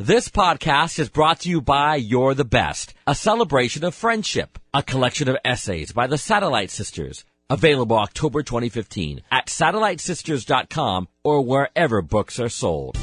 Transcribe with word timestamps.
This 0.00 0.28
podcast 0.28 1.00
is 1.00 1.08
brought 1.08 1.40
to 1.40 1.48
you 1.48 1.60
by 1.60 1.96
You're 1.96 2.32
the 2.32 2.44
Best, 2.44 2.94
a 3.04 3.16
celebration 3.16 3.82
of 3.82 3.96
friendship, 3.96 4.56
a 4.72 4.80
collection 4.80 5.28
of 5.28 5.36
essays 5.44 5.90
by 5.90 6.06
the 6.06 6.16
Satellite 6.16 6.70
Sisters, 6.70 7.24
available 7.50 7.98
October 7.98 8.44
2015 8.44 9.22
at 9.32 9.48
satellitesisters.com 9.48 11.08
or 11.24 11.40
wherever 11.40 12.00
books 12.00 12.38
are 12.38 12.48
sold. 12.48 12.96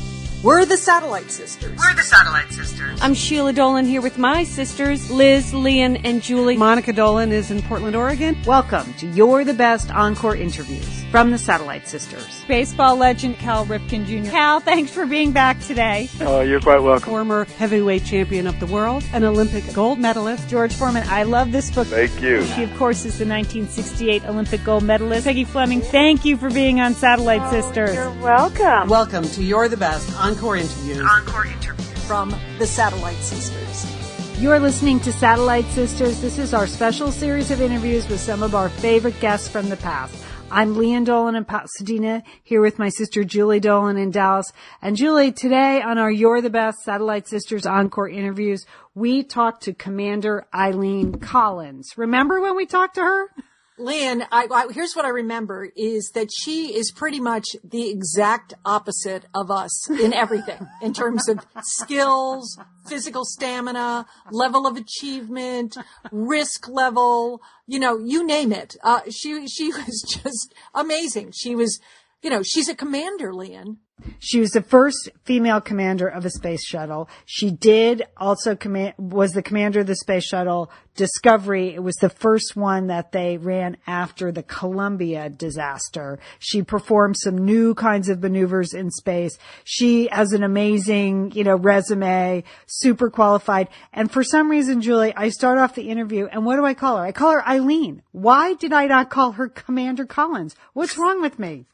We're 0.45 0.63
the 0.63 0.77
Satellite 0.77 1.31
Sisters. 1.31 1.75
We're 1.75 1.95
the 1.95 2.03
Satellite 2.03 2.51
Sisters. 2.51 2.99
I'm 3.01 3.15
Sheila 3.15 3.51
Dolan 3.51 3.83
here 3.83 3.99
with 3.99 4.19
my 4.19 4.43
sisters, 4.43 5.09
Liz, 5.09 5.55
Lian, 5.55 5.99
and 6.03 6.21
Julie. 6.21 6.55
Monica 6.55 6.93
Dolan 6.93 7.31
is 7.31 7.49
in 7.49 7.63
Portland, 7.63 7.95
Oregon. 7.95 8.37
Welcome 8.45 8.93
to 8.99 9.07
You're 9.07 9.43
the 9.43 9.55
Best 9.55 9.89
Encore 9.89 10.35
interviews 10.35 11.03
from 11.09 11.31
the 11.31 11.37
Satellite 11.39 11.87
Sisters. 11.87 12.45
Baseball 12.47 12.95
legend 12.95 13.39
Cal 13.39 13.65
Ripken 13.65 14.05
Jr. 14.05 14.29
Cal, 14.29 14.59
thanks 14.59 14.91
for 14.91 15.07
being 15.07 15.31
back 15.31 15.59
today. 15.61 16.09
Oh, 16.21 16.41
you're 16.41 16.61
quite 16.61 16.83
welcome. 16.83 17.09
Former 17.09 17.45
heavyweight 17.57 18.05
champion 18.05 18.45
of 18.45 18.59
the 18.59 18.67
world, 18.67 19.03
an 19.13 19.23
Olympic 19.23 19.63
gold 19.73 19.97
medalist. 19.97 20.47
George 20.47 20.75
Foreman, 20.75 21.07
I 21.07 21.23
love 21.23 21.51
this 21.51 21.71
book. 21.71 21.87
Thank 21.87 22.21
you. 22.21 22.45
She, 22.45 22.61
of 22.61 22.77
course, 22.77 22.99
is 22.99 23.17
the 23.17 23.25
1968 23.25 24.25
Olympic 24.25 24.63
gold 24.63 24.83
medalist. 24.83 25.25
Peggy 25.25 25.43
Fleming, 25.43 25.81
thank 25.81 26.23
you 26.23 26.37
for 26.37 26.51
being 26.51 26.81
on 26.81 26.93
Satellite 26.93 27.41
oh, 27.41 27.49
Sisters. 27.49 27.95
You're 27.95 28.11
welcome. 28.21 28.89
Welcome 28.89 29.23
to 29.29 29.43
You're 29.43 29.67
the 29.69 29.77
Best 29.77 30.15
Encore 30.17 30.34
interviews. 30.35 31.01
Encore 31.09 31.45
interviews. 31.45 32.05
From 32.05 32.35
the 32.59 32.67
Satellite 32.67 33.17
Sisters. 33.17 34.39
You're 34.39 34.59
listening 34.59 34.99
to 35.01 35.13
Satellite 35.13 35.65
Sisters. 35.67 36.21
This 36.21 36.37
is 36.37 36.53
our 36.53 36.67
special 36.67 37.11
series 37.11 37.51
of 37.51 37.61
interviews 37.61 38.07
with 38.09 38.19
some 38.19 38.43
of 38.43 38.53
our 38.53 38.69
favorite 38.69 39.19
guests 39.19 39.47
from 39.47 39.69
the 39.69 39.77
past. 39.77 40.15
I'm 40.51 40.75
Lian 40.75 41.05
Dolan 41.05 41.35
in 41.35 41.45
Pasadena, 41.45 42.21
here 42.43 42.61
with 42.61 42.77
my 42.77 42.89
sister 42.89 43.23
Julie 43.23 43.59
Dolan 43.59 43.97
in 43.97 44.11
Dallas. 44.11 44.51
And 44.81 44.95
Julie, 44.95 45.31
today 45.31 45.81
on 45.81 45.97
our 45.97 46.11
You're 46.11 46.41
the 46.41 46.49
Best 46.49 46.83
Satellite 46.83 47.27
Sisters 47.27 47.65
Encore 47.65 48.09
interviews, 48.09 48.65
we 48.93 49.23
talked 49.23 49.63
to 49.63 49.73
Commander 49.73 50.45
Eileen 50.53 51.15
Collins. 51.15 51.97
Remember 51.97 52.41
when 52.41 52.55
we 52.55 52.65
talked 52.65 52.95
to 52.95 53.01
her? 53.01 53.31
Lynn, 53.77 54.23
I, 54.31 54.47
I, 54.49 54.67
here's 54.71 54.95
what 54.95 55.03
I 55.03 55.09
remember 55.09 55.69
is 55.75 56.11
that 56.13 56.29
she 56.31 56.77
is 56.77 56.91
pretty 56.91 57.19
much 57.19 57.45
the 57.61 57.89
exact 57.89 58.53
opposite 58.63 59.25
of 59.33 59.51
us 59.51 59.89
in 59.89 60.13
everything 60.13 60.67
in 60.81 60.93
terms 60.93 61.27
of 61.27 61.45
skills, 61.61 62.57
physical 62.87 63.25
stamina, 63.25 64.05
level 64.31 64.65
of 64.65 64.77
achievement, 64.77 65.75
risk 66.11 66.69
level, 66.69 67.41
you 67.67 67.79
know, 67.79 67.97
you 67.97 68.25
name 68.25 68.53
it. 68.53 68.77
Uh, 68.81 69.01
she, 69.09 69.45
she 69.47 69.67
was 69.73 70.05
just 70.07 70.53
amazing. 70.73 71.33
She 71.35 71.53
was, 71.53 71.79
you 72.21 72.29
know, 72.29 72.43
she's 72.43 72.69
a 72.69 72.75
commander, 72.75 73.33
Lian. 73.33 73.77
She 74.19 74.39
was 74.39 74.51
the 74.51 74.61
first 74.61 75.09
female 75.23 75.61
commander 75.61 76.07
of 76.07 76.25
a 76.25 76.29
space 76.29 76.65
shuttle. 76.65 77.09
She 77.25 77.49
did 77.51 78.03
also 78.17 78.55
command, 78.55 78.93
was 78.97 79.31
the 79.31 79.41
commander 79.41 79.79
of 79.79 79.87
the 79.87 79.95
space 79.95 80.25
shuttle 80.25 80.69
Discovery. 80.95 81.75
It 81.75 81.83
was 81.83 81.95
the 81.95 82.09
first 82.09 82.55
one 82.55 82.87
that 82.87 83.11
they 83.11 83.37
ran 83.37 83.75
after 83.85 84.31
the 84.31 84.43
Columbia 84.43 85.29
disaster. 85.29 86.19
She 86.39 86.63
performed 86.63 87.17
some 87.17 87.37
new 87.37 87.75
kinds 87.75 88.07
of 88.07 88.21
maneuvers 88.21 88.73
in 88.73 88.91
space. 88.91 89.37
She 89.65 90.07
has 90.07 90.31
an 90.31 90.41
amazing, 90.41 91.33
you 91.33 91.43
know, 91.43 91.55
resume, 91.55 92.45
super 92.65 93.09
qualified. 93.09 93.67
And 93.91 94.09
for 94.09 94.23
some 94.23 94.49
reason, 94.49 94.81
Julie, 94.81 95.13
I 95.15 95.29
start 95.29 95.57
off 95.57 95.75
the 95.75 95.89
interview 95.89 96.27
and 96.27 96.45
what 96.45 96.55
do 96.55 96.65
I 96.65 96.73
call 96.73 96.97
her? 96.97 97.03
I 97.03 97.11
call 97.11 97.31
her 97.31 97.45
Eileen. 97.45 98.01
Why 98.13 98.53
did 98.53 98.71
I 98.71 98.87
not 98.87 99.09
call 99.09 99.33
her 99.33 99.49
Commander 99.49 100.05
Collins? 100.05 100.55
What's 100.71 100.97
wrong 100.97 101.21
with 101.21 101.37
me? 101.39 101.65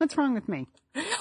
What's 0.00 0.16
wrong 0.16 0.32
with 0.32 0.48
me? 0.48 0.66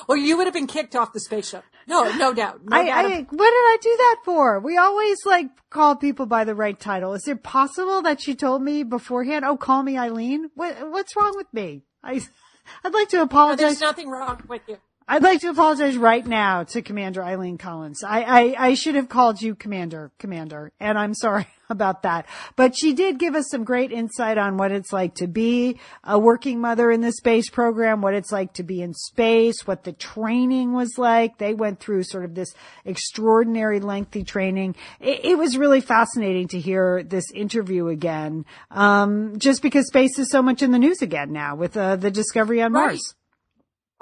Well, 0.08 0.18
you 0.18 0.38
would 0.38 0.48
have 0.48 0.54
been 0.54 0.66
kicked 0.66 0.96
off 0.96 1.12
the 1.12 1.20
spaceship. 1.20 1.66
No, 1.86 2.10
no 2.16 2.34
doubt. 2.34 2.62
No 2.64 2.78
I, 2.78 2.86
doubt. 2.86 3.06
I, 3.06 3.10
what 3.10 3.28
did 3.30 3.38
I 3.38 3.78
do 3.82 3.96
that 3.98 4.16
for? 4.24 4.62
We 4.62 4.78
always 4.78 5.18
like 5.26 5.48
call 5.70 5.98
people 5.98 6.26
by 6.26 6.46
the 6.46 6.56
right 6.56 6.80
title. 6.80 7.14
Is 7.14 7.28
it 7.28 7.44
possible 7.44 8.02
that 8.04 8.22
she 8.22 8.36
told 8.36 8.62
me 8.62 8.84
beforehand, 8.84 9.44
"Oh, 9.44 9.58
call 9.58 9.84
me 9.84 9.98
Eileen"? 9.98 10.50
What, 10.56 10.89
what's 10.89 11.14
wrong 11.18 11.34
with 11.36 11.54
me? 11.54 11.84
I, 12.02 12.22
I'd 12.86 12.94
like 12.94 13.10
to 13.10 13.18
no, 13.18 13.23
apologize. 13.23 13.60
there's 13.60 13.82
nothing 13.82 14.10
wrong 14.10 14.42
with 14.48 14.62
you. 14.70 14.78
I'd 15.11 15.23
like 15.23 15.42
to 15.42 15.49
apologize 15.49 15.97
right 15.97 16.23
now 16.23 16.65
to 16.65 16.83
Commander 16.83 17.23
Eileen 17.23 17.58
Collins. 17.58 18.03
I, 18.03 18.21
I, 18.21 18.67
I 18.67 18.73
should 18.75 18.93
have 18.93 19.09
called 19.09 19.42
you 19.42 19.55
Commander, 19.55 20.11
Commander, 20.20 20.71
and 20.80 20.99
I'm 20.99 21.15
sorry 21.15 21.47
about 21.71 22.03
that. 22.03 22.27
But 22.55 22.77
she 22.77 22.93
did 22.93 23.17
give 23.17 23.33
us 23.33 23.49
some 23.49 23.64
great 23.64 23.92
insight 23.92 24.37
on 24.37 24.58
what 24.58 24.71
it's 24.71 24.93
like 24.93 25.15
to 25.15 25.25
be 25.25 25.80
a 26.03 26.20
working 26.20 26.61
mother 26.61 26.92
in 26.92 27.02
the 27.02 27.11
space 27.11 27.49
program, 27.49 28.03
what 28.03 28.14
it's 28.14 28.31
like 28.31 28.53
to 28.53 28.64
be 28.64 28.83
in 28.83 28.93
space, 28.93 29.65
what 29.65 29.83
the 29.83 29.93
training 29.93 30.73
was 30.73 30.99
like. 30.99 31.39
They 31.39 31.55
went 31.55 31.80
through 31.80 32.03
sort 32.03 32.23
of 32.23 32.36
this 32.36 32.53
extraordinary 32.86 33.80
lengthy 33.80 34.23
training. 34.23 34.76
It, 34.99 35.26
it 35.26 35.37
was 35.39 35.58
really 35.58 35.81
fascinating 35.81 36.49
to 36.49 36.59
hear 36.59 37.02
this 37.02 37.31
interview 37.33 37.87
again, 37.87 38.45
um, 38.70 39.39
just 39.39 39.64
because 39.64 39.87
space 39.87 40.20
is 40.20 40.30
so 40.30 40.43
much 40.43 40.61
in 40.61 40.71
the 40.71 40.77
news 40.77 41.02
again 41.02 41.31
now 41.31 41.55
with 41.55 41.76
uh, 41.76 41.95
the 41.95 42.11
discovery 42.11 42.61
on 42.61 42.73
Right. 42.73 42.89
Mars. 42.89 43.15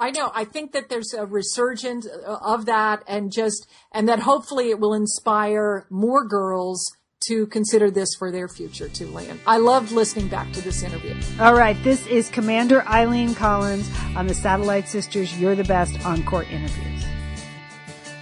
I 0.00 0.12
know. 0.12 0.30
I 0.32 0.44
think 0.44 0.72
that 0.72 0.88
there's 0.88 1.12
a 1.12 1.26
resurgence 1.26 2.06
uh, 2.06 2.36
of 2.40 2.66
that 2.66 3.02
and 3.08 3.32
just, 3.32 3.66
and 3.92 4.08
that 4.08 4.20
hopefully 4.20 4.70
it 4.70 4.78
will 4.78 4.94
inspire 4.94 5.86
more 5.90 6.24
girls 6.24 6.92
to 7.26 7.48
consider 7.48 7.90
this 7.90 8.14
for 8.16 8.30
their 8.30 8.46
future 8.46 8.88
too, 8.88 9.06
Lian. 9.08 9.40
I 9.44 9.58
loved 9.58 9.90
listening 9.90 10.28
back 10.28 10.52
to 10.52 10.60
this 10.60 10.84
interview. 10.84 11.16
All 11.40 11.54
right, 11.54 11.76
this 11.82 12.06
is 12.06 12.28
Commander 12.30 12.86
Eileen 12.86 13.34
Collins 13.34 13.90
on 14.14 14.28
the 14.28 14.34
Satellite 14.34 14.86
Sisters 14.86 15.36
You're 15.38 15.56
the 15.56 15.64
Best 15.64 16.04
Encore 16.06 16.44
interviews. 16.44 17.04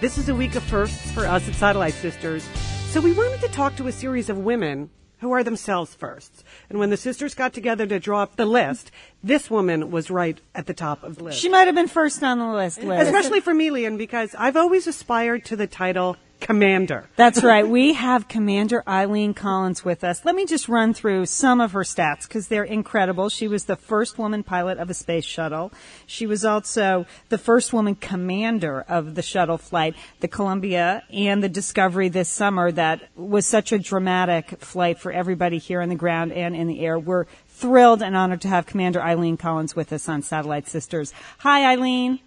This 0.01 0.17
is 0.17 0.29
a 0.29 0.35
week 0.35 0.55
of 0.55 0.63
firsts 0.63 1.11
for 1.11 1.27
us 1.27 1.47
at 1.47 1.53
Satellite 1.53 1.93
Sisters. 1.93 2.43
So 2.87 2.99
we 3.01 3.13
wanted 3.13 3.39
to 3.41 3.49
talk 3.49 3.75
to 3.75 3.87
a 3.87 3.91
series 3.91 4.29
of 4.29 4.39
women 4.39 4.89
who 5.19 5.31
are 5.31 5.43
themselves 5.43 5.95
firsts. 5.95 6.43
And 6.69 6.79
when 6.79 6.89
the 6.89 6.97
sisters 6.97 7.33
got 7.33 7.53
together 7.53 7.85
to 7.87 7.99
draw 7.99 8.23
up 8.23 8.35
the 8.35 8.45
list, 8.45 8.91
this 9.23 9.49
woman 9.49 9.91
was 9.91 10.11
right 10.11 10.39
at 10.53 10.67
the 10.67 10.73
top 10.73 11.03
of 11.03 11.17
the 11.17 11.25
list. 11.25 11.39
She 11.39 11.49
might 11.49 11.65
have 11.65 11.75
been 11.75 11.87
first 11.87 12.21
on 12.23 12.39
the 12.39 12.51
list, 12.51 12.83
Liz. 12.83 13.07
Especially 13.07 13.39
for 13.39 13.53
me, 13.53 13.71
Lian, 13.71 13.97
because 13.97 14.35
I've 14.37 14.57
always 14.57 14.87
aspired 14.87 15.45
to 15.45 15.55
the 15.55 15.67
title 15.67 16.17
Commander. 16.39 17.09
That's 17.15 17.43
right. 17.43 17.67
We 17.67 17.93
have 17.93 18.27
Commander 18.27 18.83
Eileen 18.87 19.33
Collins 19.33 19.83
with 19.83 20.03
us. 20.03 20.23
Let 20.23 20.35
me 20.35 20.45
just 20.45 20.69
run 20.69 20.93
through 20.93 21.25
some 21.25 21.59
of 21.59 21.71
her 21.71 21.81
stats 21.81 22.27
because 22.27 22.47
they're 22.47 22.63
incredible. 22.63 23.29
She 23.29 23.47
was 23.47 23.65
the 23.65 23.75
first 23.75 24.17
woman 24.17 24.43
pilot 24.43 24.77
of 24.77 24.89
a 24.89 24.93
space 24.93 25.25
shuttle. 25.25 25.71
She 26.05 26.25
was 26.25 26.45
also 26.45 27.05
the 27.29 27.37
first 27.37 27.73
woman 27.73 27.95
commander 27.95 28.81
of 28.87 29.15
the 29.15 29.21
shuttle 29.21 29.57
flight, 29.57 29.95
the 30.19 30.27
Columbia 30.27 31.03
and 31.11 31.43
the 31.43 31.49
Discovery 31.49 32.09
this 32.09 32.29
summer 32.29 32.71
that 32.71 33.09
was 33.15 33.45
such 33.45 33.71
a 33.71 33.79
dramatic 33.79 34.59
flight 34.59 34.99
for 34.99 35.11
everybody 35.11 35.57
here 35.57 35.81
on 35.81 35.89
the 35.89 35.95
ground 35.95 36.31
and 36.31 36.55
in 36.55 36.67
the 36.67 36.81
air. 36.81 36.99
We're 36.99 37.25
thrilled 37.47 38.03
and 38.03 38.15
honored 38.15 38.41
to 38.41 38.47
have 38.47 38.67
Commander 38.67 39.01
Eileen 39.01 39.37
Collins 39.37 39.75
with 39.75 39.91
us 39.91 40.07
on 40.07 40.21
Satellite 40.21 40.67
Sisters. 40.67 41.13
Hi, 41.39 41.71
Eileen. 41.71 42.19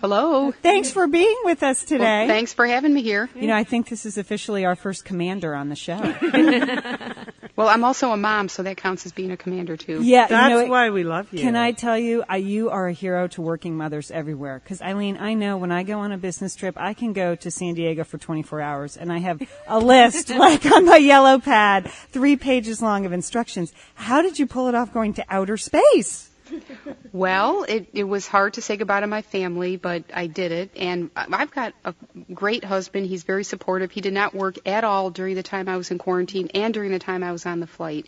Hello. 0.00 0.52
Thanks 0.52 0.90
for 0.90 1.06
being 1.06 1.36
with 1.44 1.62
us 1.62 1.82
today. 1.82 2.20
Well, 2.20 2.28
thanks 2.28 2.52
for 2.52 2.66
having 2.66 2.94
me 2.94 3.02
here. 3.02 3.28
You 3.34 3.48
know, 3.48 3.56
I 3.56 3.64
think 3.64 3.88
this 3.88 4.06
is 4.06 4.16
officially 4.16 4.64
our 4.64 4.76
first 4.76 5.04
commander 5.04 5.54
on 5.54 5.68
the 5.68 5.76
show. 5.76 5.98
Well, 7.58 7.68
I'm 7.68 7.82
also 7.82 8.12
a 8.12 8.16
mom, 8.16 8.48
so 8.48 8.62
that 8.62 8.76
counts 8.76 9.04
as 9.04 9.10
being 9.10 9.32
a 9.32 9.36
commander 9.36 9.76
too. 9.76 10.00
yeah, 10.00 10.28
That's 10.28 10.52
you 10.52 10.62
know, 10.62 10.66
why 10.66 10.90
we 10.90 11.02
love 11.02 11.32
you. 11.32 11.40
Can 11.40 11.56
I 11.56 11.72
tell 11.72 11.98
you, 11.98 12.22
I, 12.28 12.36
you 12.36 12.70
are 12.70 12.86
a 12.86 12.92
hero 12.92 13.26
to 13.26 13.42
working 13.42 13.76
mothers 13.76 14.12
everywhere. 14.12 14.60
Because 14.62 14.80
Eileen, 14.80 15.16
I 15.18 15.34
know 15.34 15.56
when 15.56 15.72
I 15.72 15.82
go 15.82 15.98
on 15.98 16.12
a 16.12 16.18
business 16.18 16.54
trip, 16.54 16.76
I 16.78 16.94
can 16.94 17.12
go 17.12 17.34
to 17.34 17.50
San 17.50 17.74
Diego 17.74 18.04
for 18.04 18.16
24 18.16 18.60
hours, 18.60 18.96
and 18.96 19.12
I 19.12 19.18
have 19.18 19.42
a 19.66 19.80
list 19.80 20.30
like 20.30 20.66
on 20.66 20.84
my 20.84 20.98
yellow 20.98 21.40
pad, 21.40 21.90
three 21.90 22.36
pages 22.36 22.80
long 22.80 23.04
of 23.06 23.12
instructions. 23.12 23.72
How 23.96 24.22
did 24.22 24.38
you 24.38 24.46
pull 24.46 24.68
it 24.68 24.76
off 24.76 24.94
going 24.94 25.14
to 25.14 25.24
outer 25.28 25.56
space? 25.56 26.30
Well, 27.12 27.64
it, 27.64 27.88
it 27.94 28.04
was 28.04 28.26
hard 28.26 28.54
to 28.54 28.62
say 28.62 28.76
goodbye 28.76 29.00
to 29.00 29.06
my 29.06 29.22
family, 29.22 29.76
but 29.76 30.04
I 30.12 30.26
did 30.26 30.52
it. 30.52 30.70
And 30.76 31.10
I've 31.16 31.50
got 31.50 31.74
a 31.84 31.94
great 32.32 32.64
husband. 32.64 33.06
He's 33.06 33.22
very 33.22 33.44
supportive. 33.44 33.90
He 33.90 34.00
did 34.00 34.12
not 34.12 34.34
work 34.34 34.56
at 34.66 34.84
all 34.84 35.10
during 35.10 35.34
the 35.34 35.42
time 35.42 35.68
I 35.68 35.76
was 35.76 35.90
in 35.90 35.98
quarantine 35.98 36.50
and 36.54 36.72
during 36.72 36.92
the 36.92 36.98
time 36.98 37.22
I 37.22 37.32
was 37.32 37.46
on 37.46 37.60
the 37.60 37.66
flight. 37.66 38.06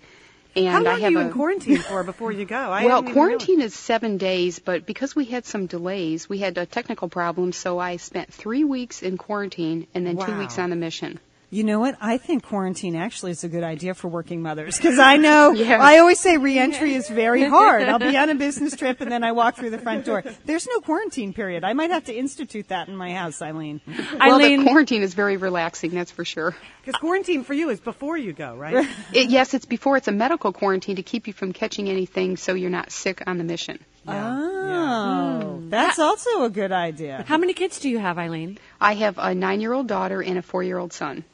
And 0.56 0.66
How 0.66 0.82
long 0.82 0.86
I 0.86 0.90
are 0.90 1.00
have 1.00 1.12
you 1.12 1.18
a, 1.18 1.22
in 1.22 1.32
quarantine 1.32 1.78
for 1.78 2.02
before 2.02 2.32
you 2.32 2.44
go? 2.44 2.56
I 2.56 2.84
well, 2.84 3.02
quarantine 3.04 3.60
is 3.60 3.74
seven 3.74 4.18
days, 4.18 4.58
but 4.58 4.84
because 4.84 5.14
we 5.14 5.24
had 5.24 5.46
some 5.46 5.66
delays, 5.66 6.28
we 6.28 6.38
had 6.38 6.58
a 6.58 6.66
technical 6.66 7.08
problem, 7.08 7.52
so 7.52 7.78
I 7.78 7.96
spent 7.96 8.32
three 8.34 8.64
weeks 8.64 9.02
in 9.02 9.16
quarantine 9.16 9.86
and 9.94 10.04
then 10.04 10.18
two 10.18 10.36
weeks 10.36 10.58
on 10.58 10.70
the 10.70 10.76
mission. 10.76 11.20
You 11.52 11.64
know 11.64 11.80
what? 11.80 11.96
I 12.00 12.16
think 12.18 12.44
quarantine 12.44 12.94
actually 12.94 13.32
is 13.32 13.42
a 13.42 13.48
good 13.48 13.64
idea 13.64 13.94
for 13.94 14.06
working 14.06 14.40
mothers 14.40 14.76
because 14.76 15.00
I 15.00 15.16
know 15.16 15.50
Yeah. 15.60 15.82
I 15.82 15.98
always 15.98 16.20
say 16.20 16.36
reentry 16.36 16.94
is 16.94 17.08
very 17.08 17.42
hard. 17.42 17.82
I'll 17.82 17.98
be 17.98 18.16
on 18.16 18.30
a 18.30 18.36
business 18.36 18.76
trip 18.76 19.00
and 19.00 19.10
then 19.10 19.24
I 19.24 19.32
walk 19.32 19.56
through 19.56 19.70
the 19.70 19.78
front 19.78 20.04
door. 20.04 20.22
There's 20.44 20.68
no 20.68 20.78
quarantine 20.80 21.32
period. 21.32 21.64
I 21.64 21.72
might 21.72 21.90
have 21.90 22.04
to 22.04 22.14
institute 22.14 22.68
that 22.68 22.86
in 22.86 22.96
my 22.96 23.12
house, 23.12 23.42
Eileen. 23.42 23.80
Well, 23.86 23.96
the 24.38 24.44
Eileen, 24.44 24.62
quarantine 24.62 25.02
is 25.02 25.14
very 25.14 25.36
relaxing, 25.36 25.90
that's 25.90 26.12
for 26.12 26.24
sure. 26.24 26.54
Because 26.84 27.00
quarantine 27.00 27.42
for 27.42 27.54
you 27.54 27.68
is 27.70 27.80
before 27.80 28.16
you 28.16 28.32
go, 28.32 28.54
right? 28.54 28.86
It, 29.12 29.30
yes, 29.30 29.52
it's 29.52 29.66
before 29.66 29.96
it's 29.96 30.06
a 30.06 30.12
medical 30.12 30.52
quarantine 30.52 30.96
to 30.96 31.02
keep 31.02 31.26
you 31.26 31.32
from 31.32 31.52
catching 31.52 31.88
anything 31.88 32.36
so 32.36 32.54
you're 32.54 32.70
not 32.70 32.92
sick 32.92 33.24
on 33.26 33.38
the 33.38 33.44
mission. 33.44 33.80
Oh, 34.06 35.62
that's 35.68 35.96
hmm. 35.96 36.02
also 36.02 36.44
a 36.44 36.50
good 36.50 36.72
idea. 36.72 37.24
How 37.26 37.38
many 37.38 37.54
kids 37.54 37.80
do 37.80 37.88
you 37.88 37.98
have, 37.98 38.18
Eileen? 38.18 38.58
I 38.80 38.94
have 38.94 39.18
a 39.18 39.34
nine-year-old 39.34 39.88
daughter 39.88 40.22
and 40.22 40.38
a 40.38 40.42
four-year-old 40.42 40.92
son. 40.92 41.24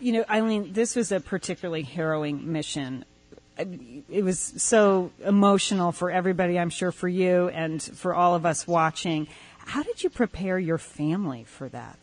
You 0.00 0.12
know, 0.12 0.24
Eileen, 0.30 0.72
this 0.72 0.96
was 0.96 1.12
a 1.12 1.20
particularly 1.20 1.82
harrowing 1.82 2.52
mission. 2.52 3.04
It 3.58 4.24
was 4.24 4.38
so 4.38 5.10
emotional 5.22 5.92
for 5.92 6.10
everybody, 6.10 6.58
I'm 6.58 6.70
sure, 6.70 6.90
for 6.90 7.08
you 7.08 7.48
and 7.48 7.82
for 7.82 8.14
all 8.14 8.34
of 8.34 8.46
us 8.46 8.66
watching. 8.66 9.28
How 9.58 9.82
did 9.82 10.02
you 10.02 10.08
prepare 10.08 10.58
your 10.58 10.78
family 10.78 11.44
for 11.44 11.68
that? 11.68 11.98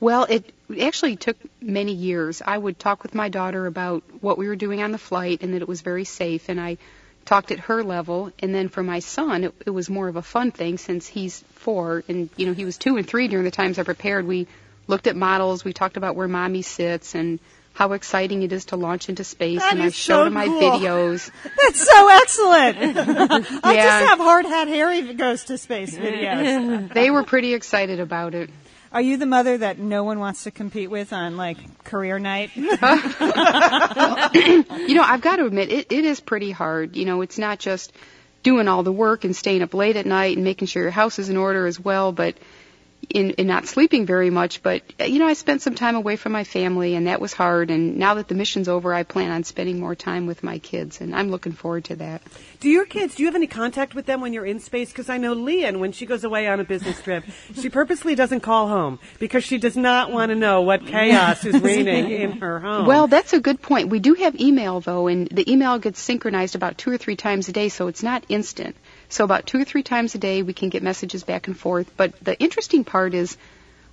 Well, 0.00 0.24
it 0.24 0.52
actually 0.80 1.14
took 1.14 1.36
many 1.60 1.92
years. 1.92 2.42
I 2.44 2.58
would 2.58 2.80
talk 2.80 3.04
with 3.04 3.14
my 3.14 3.28
daughter 3.28 3.66
about 3.66 4.02
what 4.20 4.36
we 4.36 4.48
were 4.48 4.56
doing 4.56 4.82
on 4.82 4.90
the 4.90 4.98
flight 4.98 5.42
and 5.42 5.54
that 5.54 5.62
it 5.62 5.68
was 5.68 5.82
very 5.82 6.04
safe, 6.04 6.48
and 6.48 6.60
I 6.60 6.78
talked 7.24 7.52
at 7.52 7.60
her 7.60 7.84
level. 7.84 8.32
And 8.40 8.52
then 8.52 8.68
for 8.68 8.82
my 8.82 8.98
son, 8.98 9.44
it, 9.44 9.54
it 9.66 9.70
was 9.70 9.88
more 9.88 10.08
of 10.08 10.16
a 10.16 10.22
fun 10.22 10.50
thing 10.50 10.78
since 10.78 11.06
he's 11.06 11.40
four, 11.54 12.02
and 12.08 12.28
you 12.36 12.46
know 12.46 12.52
he 12.52 12.64
was 12.64 12.76
two 12.76 12.96
and 12.96 13.06
three 13.06 13.28
during 13.28 13.44
the 13.44 13.52
times 13.52 13.78
I 13.78 13.84
prepared. 13.84 14.26
We 14.26 14.48
looked 14.86 15.06
at 15.06 15.16
models, 15.16 15.64
we 15.64 15.72
talked 15.72 15.96
about 15.96 16.16
where 16.16 16.28
mommy 16.28 16.62
sits, 16.62 17.14
and 17.14 17.40
how 17.74 17.92
exciting 17.92 18.42
it 18.42 18.52
is 18.52 18.66
to 18.66 18.76
launch 18.76 19.08
into 19.08 19.24
space. 19.24 19.60
That 19.60 19.72
and 19.72 19.82
I 19.82 19.90
showed 19.90 20.26
so 20.26 20.30
my 20.30 20.46
cool. 20.46 20.60
videos. 20.60 21.30
That's 21.62 21.80
so 21.80 22.08
excellent. 22.08 22.76
I 23.64 23.74
just 23.74 24.08
have 24.08 24.18
hard 24.18 24.46
hat 24.46 24.68
Harry 24.68 25.12
goes 25.14 25.44
to 25.44 25.58
space 25.58 25.94
videos. 25.94 26.92
They 26.94 27.10
were 27.10 27.24
pretty 27.24 27.52
excited 27.54 27.98
about 27.98 28.34
it. 28.34 28.50
Are 28.92 29.00
you 29.00 29.16
the 29.16 29.26
mother 29.26 29.58
that 29.58 29.80
no 29.80 30.04
one 30.04 30.20
wants 30.20 30.44
to 30.44 30.52
compete 30.52 30.88
with 30.88 31.12
on 31.12 31.36
like 31.36 31.82
career 31.82 32.20
night? 32.20 32.50
You 32.54 32.64
know, 34.94 35.02
I've 35.02 35.20
got 35.20 35.36
to 35.36 35.46
admit, 35.46 35.72
it, 35.72 35.90
it 35.90 36.04
is 36.04 36.20
pretty 36.20 36.52
hard. 36.52 36.94
You 36.94 37.04
know, 37.04 37.22
it's 37.22 37.38
not 37.38 37.58
just 37.58 37.92
doing 38.44 38.68
all 38.68 38.84
the 38.84 38.92
work 38.92 39.24
and 39.24 39.34
staying 39.34 39.62
up 39.62 39.74
late 39.74 39.96
at 39.96 40.06
night 40.06 40.36
and 40.36 40.44
making 40.44 40.68
sure 40.68 40.82
your 40.82 40.92
house 40.92 41.18
is 41.18 41.28
in 41.28 41.36
order 41.36 41.66
as 41.66 41.80
well, 41.80 42.12
but 42.12 42.36
in, 43.08 43.30
in 43.30 43.46
not 43.46 43.66
sleeping 43.66 44.06
very 44.06 44.30
much. 44.30 44.62
But, 44.62 44.82
you 45.00 45.18
know, 45.18 45.26
I 45.26 45.34
spent 45.34 45.62
some 45.62 45.74
time 45.74 45.96
away 45.96 46.16
from 46.16 46.32
my 46.32 46.44
family, 46.44 46.94
and 46.94 47.06
that 47.06 47.20
was 47.20 47.32
hard. 47.32 47.70
And 47.70 47.96
now 47.96 48.14
that 48.14 48.28
the 48.28 48.34
mission's 48.34 48.68
over, 48.68 48.92
I 48.92 49.02
plan 49.02 49.30
on 49.30 49.44
spending 49.44 49.80
more 49.80 49.94
time 49.94 50.26
with 50.26 50.42
my 50.42 50.58
kids, 50.58 51.00
and 51.00 51.14
I'm 51.14 51.30
looking 51.30 51.52
forward 51.52 51.84
to 51.86 51.96
that. 51.96 52.22
Do 52.60 52.68
your 52.68 52.86
kids, 52.86 53.14
do 53.14 53.22
you 53.22 53.28
have 53.28 53.34
any 53.34 53.46
contact 53.46 53.94
with 53.94 54.06
them 54.06 54.20
when 54.20 54.32
you're 54.32 54.46
in 54.46 54.60
space? 54.60 54.90
Because 54.90 55.08
I 55.08 55.18
know 55.18 55.34
Lian, 55.34 55.80
when 55.80 55.92
she 55.92 56.06
goes 56.06 56.24
away 56.24 56.46
on 56.46 56.60
a 56.60 56.64
business 56.64 57.00
trip, 57.02 57.24
she 57.54 57.68
purposely 57.68 58.14
doesn't 58.14 58.40
call 58.40 58.68
home 58.68 58.98
because 59.18 59.44
she 59.44 59.58
does 59.58 59.76
not 59.76 60.10
want 60.10 60.30
to 60.30 60.34
know 60.34 60.62
what 60.62 60.86
chaos 60.86 61.44
is 61.44 61.60
reigning 61.60 62.10
in 62.10 62.32
her 62.38 62.58
home. 62.60 62.86
Well, 62.86 63.06
that's 63.06 63.32
a 63.32 63.40
good 63.40 63.60
point. 63.60 63.88
We 63.88 64.00
do 64.00 64.14
have 64.14 64.40
email 64.40 64.80
though, 64.80 65.08
and 65.08 65.28
the 65.28 65.50
email 65.50 65.78
gets 65.78 66.00
synchronized 66.00 66.54
about 66.54 66.78
two 66.78 66.90
or 66.90 66.98
three 66.98 67.16
times 67.16 67.48
a 67.48 67.52
day, 67.52 67.68
so 67.68 67.88
it's 67.88 68.02
not 68.02 68.24
instant. 68.28 68.76
So 69.14 69.22
about 69.22 69.46
two 69.46 69.60
or 69.60 69.64
three 69.64 69.84
times 69.84 70.16
a 70.16 70.18
day, 70.18 70.42
we 70.42 70.54
can 70.54 70.70
get 70.70 70.82
messages 70.82 71.22
back 71.22 71.46
and 71.46 71.56
forth. 71.56 71.88
But 71.96 72.18
the 72.20 72.36
interesting 72.36 72.82
part 72.82 73.14
is, 73.14 73.36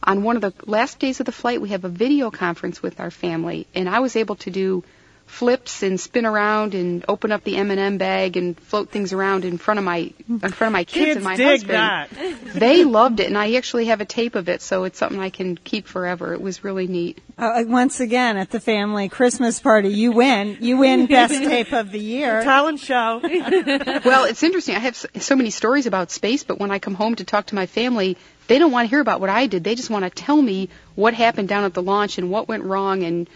on 0.01 0.23
one 0.23 0.35
of 0.35 0.41
the 0.41 0.53
last 0.65 0.97
days 0.97 1.19
of 1.19 1.27
the 1.27 1.31
flight, 1.31 1.62
we 1.62 1.69
have 1.69 1.85
a 1.85 1.89
video 1.89 2.31
conference 2.31 2.81
with 2.81 3.00
our 3.00 3.12
family, 3.12 3.68
and 3.75 3.88
I 3.88 4.00
was 4.00 4.15
able 4.15 4.38
to 4.38 4.50
do 4.50 4.83
flips 5.25 5.81
and 5.81 6.00
spin 6.00 6.25
around 6.25 6.75
and 6.75 7.06
open 7.07 7.31
up 7.31 7.44
the 7.44 7.56
M&M 7.56 7.97
bag 7.97 8.35
and 8.35 8.59
float 8.59 8.89
things 8.89 9.13
around 9.13 9.45
in 9.45 9.57
front 9.57 9.77
of 9.77 9.83
my 9.85 10.12
in 10.27 10.39
front 10.39 10.62
of 10.62 10.71
my 10.73 10.83
kids, 10.83 11.06
Kids 11.06 11.15
and 11.15 11.23
my 11.23 11.35
dig 11.38 11.47
husband. 11.47 11.73
that. 11.77 12.09
They 12.53 12.83
loved 12.83 13.21
it, 13.21 13.27
and 13.27 13.38
I 13.38 13.53
actually 13.56 13.85
have 13.85 14.01
a 14.01 14.06
tape 14.06 14.35
of 14.35 14.50
it, 14.50 14.62
so 14.62 14.83
it's 14.83 15.00
something 15.00 15.19
I 15.19 15.29
can 15.29 15.56
keep 15.56 15.88
forever. 15.88 16.33
It 16.33 16.41
was 16.41 16.63
really 16.65 16.85
neat. 16.88 17.21
Uh, 17.38 17.63
once 17.65 18.01
again, 18.01 18.35
at 18.38 18.50
the 18.51 18.59
family 18.59 19.07
Christmas 19.07 19.59
party, 19.59 19.89
you 19.89 20.12
win. 20.12 20.57
You 20.59 20.77
win 20.77 21.06
best 21.07 21.33
tape 21.33 21.71
of 21.71 21.91
the 21.91 22.00
year. 22.00 22.44
talent 22.44 22.79
show. 22.81 23.21
well, 23.23 24.25
it's 24.25 24.44
interesting. 24.44 24.75
I 24.75 24.79
have 24.79 24.95
so, 24.97 25.07
so 25.19 25.35
many 25.35 25.50
stories 25.50 25.85
about 25.85 26.12
space, 26.12 26.44
but 26.44 26.59
when 26.59 26.71
I 26.71 26.79
come 26.79 26.94
home 26.94 27.15
to 27.15 27.23
talk 27.23 27.47
to 27.47 27.56
my 27.56 27.65
family, 27.68 28.18
they 28.47 28.59
don't 28.59 28.71
want 28.71 28.85
to 28.85 28.89
hear 28.89 29.00
about 29.00 29.21
what 29.21 29.29
I 29.29 29.47
did. 29.47 29.63
They 29.63 29.75
just 29.75 29.89
want 29.89 30.03
to 30.03 30.09
tell 30.09 30.39
me 30.41 30.69
what 30.95 31.13
happened 31.13 31.47
down 31.47 31.63
at 31.63 31.73
the 31.73 31.81
launch 31.81 32.18
and 32.18 32.29
what 32.29 32.47
went 32.50 32.63
wrong 32.63 33.03
and 33.03 33.29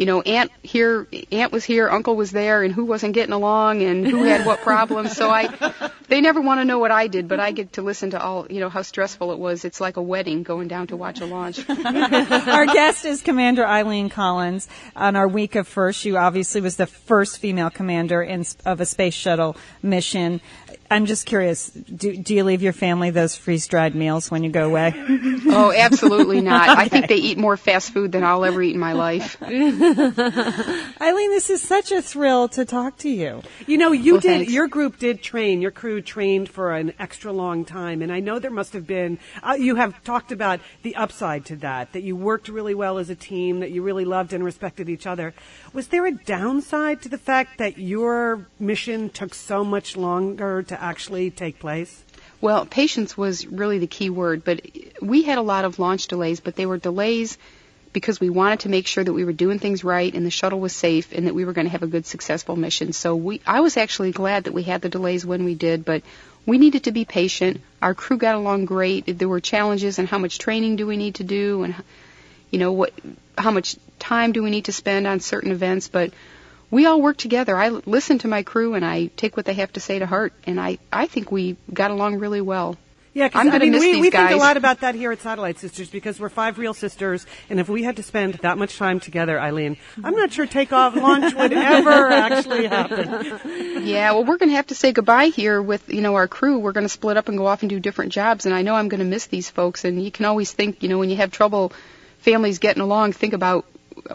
you 0.00 0.06
know, 0.06 0.22
aunt 0.22 0.50
here, 0.62 1.06
aunt 1.30 1.52
was 1.52 1.62
here, 1.62 1.86
uncle 1.86 2.16
was 2.16 2.30
there, 2.30 2.62
and 2.62 2.72
who 2.72 2.86
wasn't 2.86 3.12
getting 3.12 3.34
along, 3.34 3.82
and 3.82 4.06
who 4.06 4.24
had 4.24 4.46
what 4.46 4.62
problems. 4.62 5.14
So 5.14 5.28
I, 5.28 5.90
they 6.08 6.22
never 6.22 6.40
want 6.40 6.58
to 6.58 6.64
know 6.64 6.78
what 6.78 6.90
I 6.90 7.06
did, 7.06 7.28
but 7.28 7.38
I 7.38 7.52
get 7.52 7.74
to 7.74 7.82
listen 7.82 8.12
to 8.12 8.18
all, 8.18 8.46
you 8.48 8.60
know, 8.60 8.70
how 8.70 8.80
stressful 8.80 9.30
it 9.30 9.38
was. 9.38 9.66
It's 9.66 9.78
like 9.78 9.98
a 9.98 10.02
wedding 10.02 10.42
going 10.42 10.68
down 10.68 10.86
to 10.86 10.96
watch 10.96 11.20
a 11.20 11.26
launch. 11.26 11.58
our 11.68 12.64
guest 12.64 13.04
is 13.04 13.20
Commander 13.20 13.66
Eileen 13.66 14.08
Collins. 14.08 14.70
On 14.96 15.16
our 15.16 15.28
week 15.28 15.54
of 15.54 15.68
first, 15.68 16.00
she 16.00 16.16
obviously 16.16 16.62
was 16.62 16.76
the 16.76 16.86
first 16.86 17.36
female 17.36 17.68
commander 17.68 18.22
in, 18.22 18.46
of 18.64 18.80
a 18.80 18.86
space 18.86 19.12
shuttle 19.12 19.54
mission. 19.82 20.40
I'm 20.92 21.06
just 21.06 21.24
curious, 21.24 21.70
do, 21.70 22.16
do 22.16 22.34
you 22.34 22.42
leave 22.42 22.62
your 22.62 22.72
family 22.72 23.10
those 23.10 23.36
freeze-dried 23.36 23.94
meals 23.94 24.28
when 24.28 24.42
you 24.42 24.50
go 24.50 24.66
away? 24.66 24.92
oh, 24.96 25.72
absolutely 25.76 26.40
not. 26.40 26.68
I 26.68 26.88
think 26.88 27.06
they 27.06 27.16
eat 27.16 27.38
more 27.38 27.56
fast 27.56 27.92
food 27.92 28.10
than 28.10 28.24
I'll 28.24 28.44
ever 28.44 28.60
eat 28.60 28.74
in 28.74 28.80
my 28.80 28.94
life. 28.94 29.36
Eileen, 31.00 31.30
this 31.30 31.50
is 31.50 31.60
such 31.62 31.90
a 31.90 32.00
thrill 32.00 32.48
to 32.48 32.64
talk 32.64 32.98
to 32.98 33.08
you. 33.10 33.42
You 33.66 33.78
know, 33.78 33.92
you 33.92 34.14
Well, 34.14 34.20
did, 34.20 34.28
thanks. 34.28 34.52
your 34.52 34.68
group 34.68 34.98
did 34.98 35.22
train, 35.22 35.60
your 35.60 35.70
crew 35.70 36.00
trained 36.00 36.48
for 36.48 36.72
an 36.72 36.92
extra 36.98 37.32
long 37.32 37.64
time. 37.64 38.02
And 38.02 38.12
I 38.12 38.20
know 38.20 38.38
there 38.38 38.50
must 38.50 38.72
have 38.74 38.86
been, 38.86 39.18
uh, 39.42 39.56
you 39.58 39.76
have 39.76 40.02
talked 40.04 40.30
about 40.32 40.60
the 40.82 40.94
upside 40.96 41.46
to 41.46 41.56
that, 41.56 41.92
that 41.92 42.02
you 42.02 42.14
worked 42.14 42.48
really 42.48 42.74
well 42.74 42.98
as 42.98 43.10
a 43.10 43.16
team, 43.16 43.60
that 43.60 43.72
you 43.72 43.82
really 43.82 44.04
loved 44.04 44.32
and 44.32 44.44
respected 44.44 44.88
each 44.88 45.06
other. 45.06 45.34
Was 45.72 45.88
there 45.88 46.06
a 46.06 46.12
downside 46.12 47.02
to 47.02 47.08
the 47.08 47.18
fact 47.18 47.58
that 47.58 47.78
your 47.78 48.46
mission 48.58 49.10
took 49.10 49.34
so 49.34 49.64
much 49.64 49.96
longer 49.96 50.62
to 50.62 50.80
actually 50.80 51.30
take 51.30 51.58
place? 51.58 52.04
Well, 52.40 52.64
patience 52.64 53.16
was 53.16 53.46
really 53.46 53.78
the 53.78 53.86
key 53.86 54.08
word, 54.08 54.44
but 54.44 54.62
we 55.02 55.22
had 55.22 55.36
a 55.36 55.42
lot 55.42 55.64
of 55.64 55.78
launch 55.78 56.06
delays, 56.06 56.40
but 56.40 56.56
they 56.56 56.64
were 56.64 56.78
delays 56.78 57.36
because 57.92 58.20
we 58.20 58.30
wanted 58.30 58.60
to 58.60 58.68
make 58.68 58.86
sure 58.86 59.02
that 59.02 59.12
we 59.12 59.24
were 59.24 59.32
doing 59.32 59.58
things 59.58 59.82
right 59.82 60.14
and 60.14 60.24
the 60.24 60.30
shuttle 60.30 60.60
was 60.60 60.74
safe 60.74 61.12
and 61.12 61.26
that 61.26 61.34
we 61.34 61.44
were 61.44 61.52
going 61.52 61.66
to 61.66 61.72
have 61.72 61.82
a 61.82 61.88
good 61.88 62.06
successful 62.06 62.56
mission. 62.56 62.92
So 62.92 63.16
we 63.16 63.40
I 63.46 63.60
was 63.60 63.76
actually 63.76 64.12
glad 64.12 64.44
that 64.44 64.54
we 64.54 64.62
had 64.62 64.82
the 64.82 64.88
delays 64.88 65.26
when 65.26 65.44
we 65.44 65.54
did, 65.54 65.84
but 65.84 66.02
we 66.46 66.58
needed 66.58 66.84
to 66.84 66.92
be 66.92 67.04
patient. 67.04 67.60
Our 67.82 67.94
crew 67.94 68.16
got 68.16 68.34
along 68.34 68.64
great. 68.64 69.18
There 69.18 69.28
were 69.28 69.40
challenges 69.40 69.98
and 69.98 70.08
how 70.08 70.18
much 70.18 70.38
training 70.38 70.76
do 70.76 70.86
we 70.86 70.96
need 70.96 71.16
to 71.16 71.24
do 71.24 71.64
and 71.64 71.74
you 72.50 72.58
know 72.58 72.72
what 72.72 72.92
how 73.36 73.50
much 73.50 73.76
time 73.98 74.32
do 74.32 74.42
we 74.42 74.50
need 74.50 74.64
to 74.66 74.72
spend 74.72 75.06
on 75.06 75.20
certain 75.20 75.52
events, 75.52 75.88
but 75.88 76.12
we 76.70 76.86
all 76.86 77.00
work 77.00 77.16
together. 77.16 77.56
I 77.56 77.68
listen 77.68 78.18
to 78.18 78.28
my 78.28 78.42
crew 78.42 78.74
and 78.74 78.84
I 78.84 79.06
take 79.06 79.36
what 79.36 79.46
they 79.46 79.54
have 79.54 79.72
to 79.72 79.80
say 79.80 79.98
to 79.98 80.06
heart, 80.06 80.32
and 80.44 80.60
I, 80.60 80.78
I 80.92 81.06
think 81.06 81.32
we 81.32 81.56
got 81.72 81.90
along 81.90 82.16
really 82.16 82.40
well. 82.40 82.76
Yeah, 83.12 83.26
because 83.26 83.40
I'm 83.40 83.50
gonna 83.50 83.66
mean, 83.66 83.72
we, 83.72 84.00
we 84.00 84.10
think 84.10 84.30
a 84.30 84.36
lot 84.36 84.56
about 84.56 84.80
that 84.80 84.94
here 84.94 85.10
at 85.10 85.20
Satellite 85.20 85.58
Sisters 85.58 85.90
because 85.90 86.20
we're 86.20 86.28
five 86.28 86.58
real 86.58 86.74
sisters, 86.74 87.26
and 87.48 87.58
if 87.58 87.68
we 87.68 87.82
had 87.82 87.96
to 87.96 88.04
spend 88.04 88.34
that 88.34 88.56
much 88.56 88.76
time 88.78 89.00
together, 89.00 89.40
Eileen, 89.40 89.78
I'm 90.04 90.14
not 90.14 90.32
sure 90.32 90.46
takeoff 90.46 90.94
launch 90.94 91.34
would 91.34 91.52
ever 91.52 92.08
actually 92.10 92.68
happen. 92.68 93.84
Yeah, 93.84 94.12
well, 94.12 94.24
we're 94.24 94.36
going 94.36 94.50
to 94.50 94.56
have 94.56 94.68
to 94.68 94.76
say 94.76 94.92
goodbye 94.92 95.26
here 95.26 95.60
with 95.60 95.92
you 95.92 96.02
know 96.02 96.14
our 96.14 96.28
crew. 96.28 96.60
We're 96.60 96.72
going 96.72 96.84
to 96.84 96.88
split 96.88 97.16
up 97.16 97.28
and 97.28 97.36
go 97.36 97.46
off 97.46 97.62
and 97.62 97.70
do 97.70 97.80
different 97.80 98.12
jobs, 98.12 98.46
and 98.46 98.54
I 98.54 98.62
know 98.62 98.76
I'm 98.76 98.88
going 98.88 99.00
to 99.00 99.06
miss 99.06 99.26
these 99.26 99.50
folks. 99.50 99.84
And 99.84 100.02
you 100.02 100.12
can 100.12 100.24
always 100.24 100.52
think, 100.52 100.82
you 100.84 100.88
know, 100.88 100.98
when 100.98 101.10
you 101.10 101.16
have 101.16 101.32
trouble, 101.32 101.72
families 102.18 102.60
getting 102.60 102.82
along, 102.82 103.12
think 103.12 103.32
about 103.32 103.66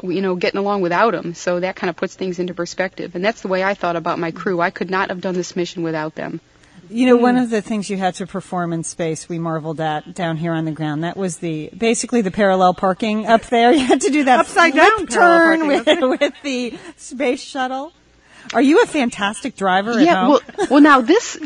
you 0.03 0.21
know 0.21 0.35
getting 0.35 0.59
along 0.59 0.81
without 0.81 1.11
them. 1.11 1.33
So 1.33 1.59
that 1.59 1.75
kind 1.75 1.89
of 1.89 1.97
puts 1.97 2.15
things 2.15 2.39
into 2.39 2.53
perspective, 2.53 3.15
and 3.15 3.25
that's 3.25 3.41
the 3.41 3.49
way 3.49 3.61
I 3.61 3.73
thought 3.73 3.97
about 3.97 4.19
my 4.19 4.31
crew. 4.31 4.61
I 4.61 4.69
could 4.69 4.89
not 4.89 5.09
have 5.09 5.19
done 5.19 5.35
this 5.35 5.55
mission 5.55 5.83
without 5.83 6.15
them. 6.15 6.39
You 6.89 7.07
know, 7.07 7.17
one 7.17 7.35
hmm. 7.35 7.43
of 7.43 7.49
the 7.49 7.61
things 7.61 7.89
you 7.89 7.97
had 7.97 8.15
to 8.15 8.27
perform 8.27 8.73
in 8.73 8.83
space, 8.83 9.27
we 9.27 9.39
marveled 9.39 9.81
at 9.81 10.13
down 10.13 10.37
here 10.37 10.53
on 10.53 10.65
the 10.65 10.71
ground. 10.71 11.03
That 11.03 11.17
was 11.17 11.37
the 11.37 11.69
basically 11.75 12.21
the 12.21 12.31
parallel 12.31 12.73
parking 12.73 13.25
up 13.25 13.43
there. 13.43 13.71
You 13.75 13.85
had 13.85 14.01
to 14.01 14.09
do 14.09 14.23
that 14.23 14.39
Upside 14.39 14.73
down 14.73 15.05
turn 15.07 15.67
with, 15.67 15.85
with 16.01 16.33
the 16.43 16.77
space 16.95 17.41
shuttle. 17.41 17.91
Are 18.53 18.61
you 18.61 18.81
a 18.83 18.85
fantastic 18.85 19.55
driver? 19.55 19.91
at 19.91 20.01
Yeah, 20.01 20.27
well, 20.27 20.41
well, 20.69 20.81
now 20.81 21.01
this 21.01 21.33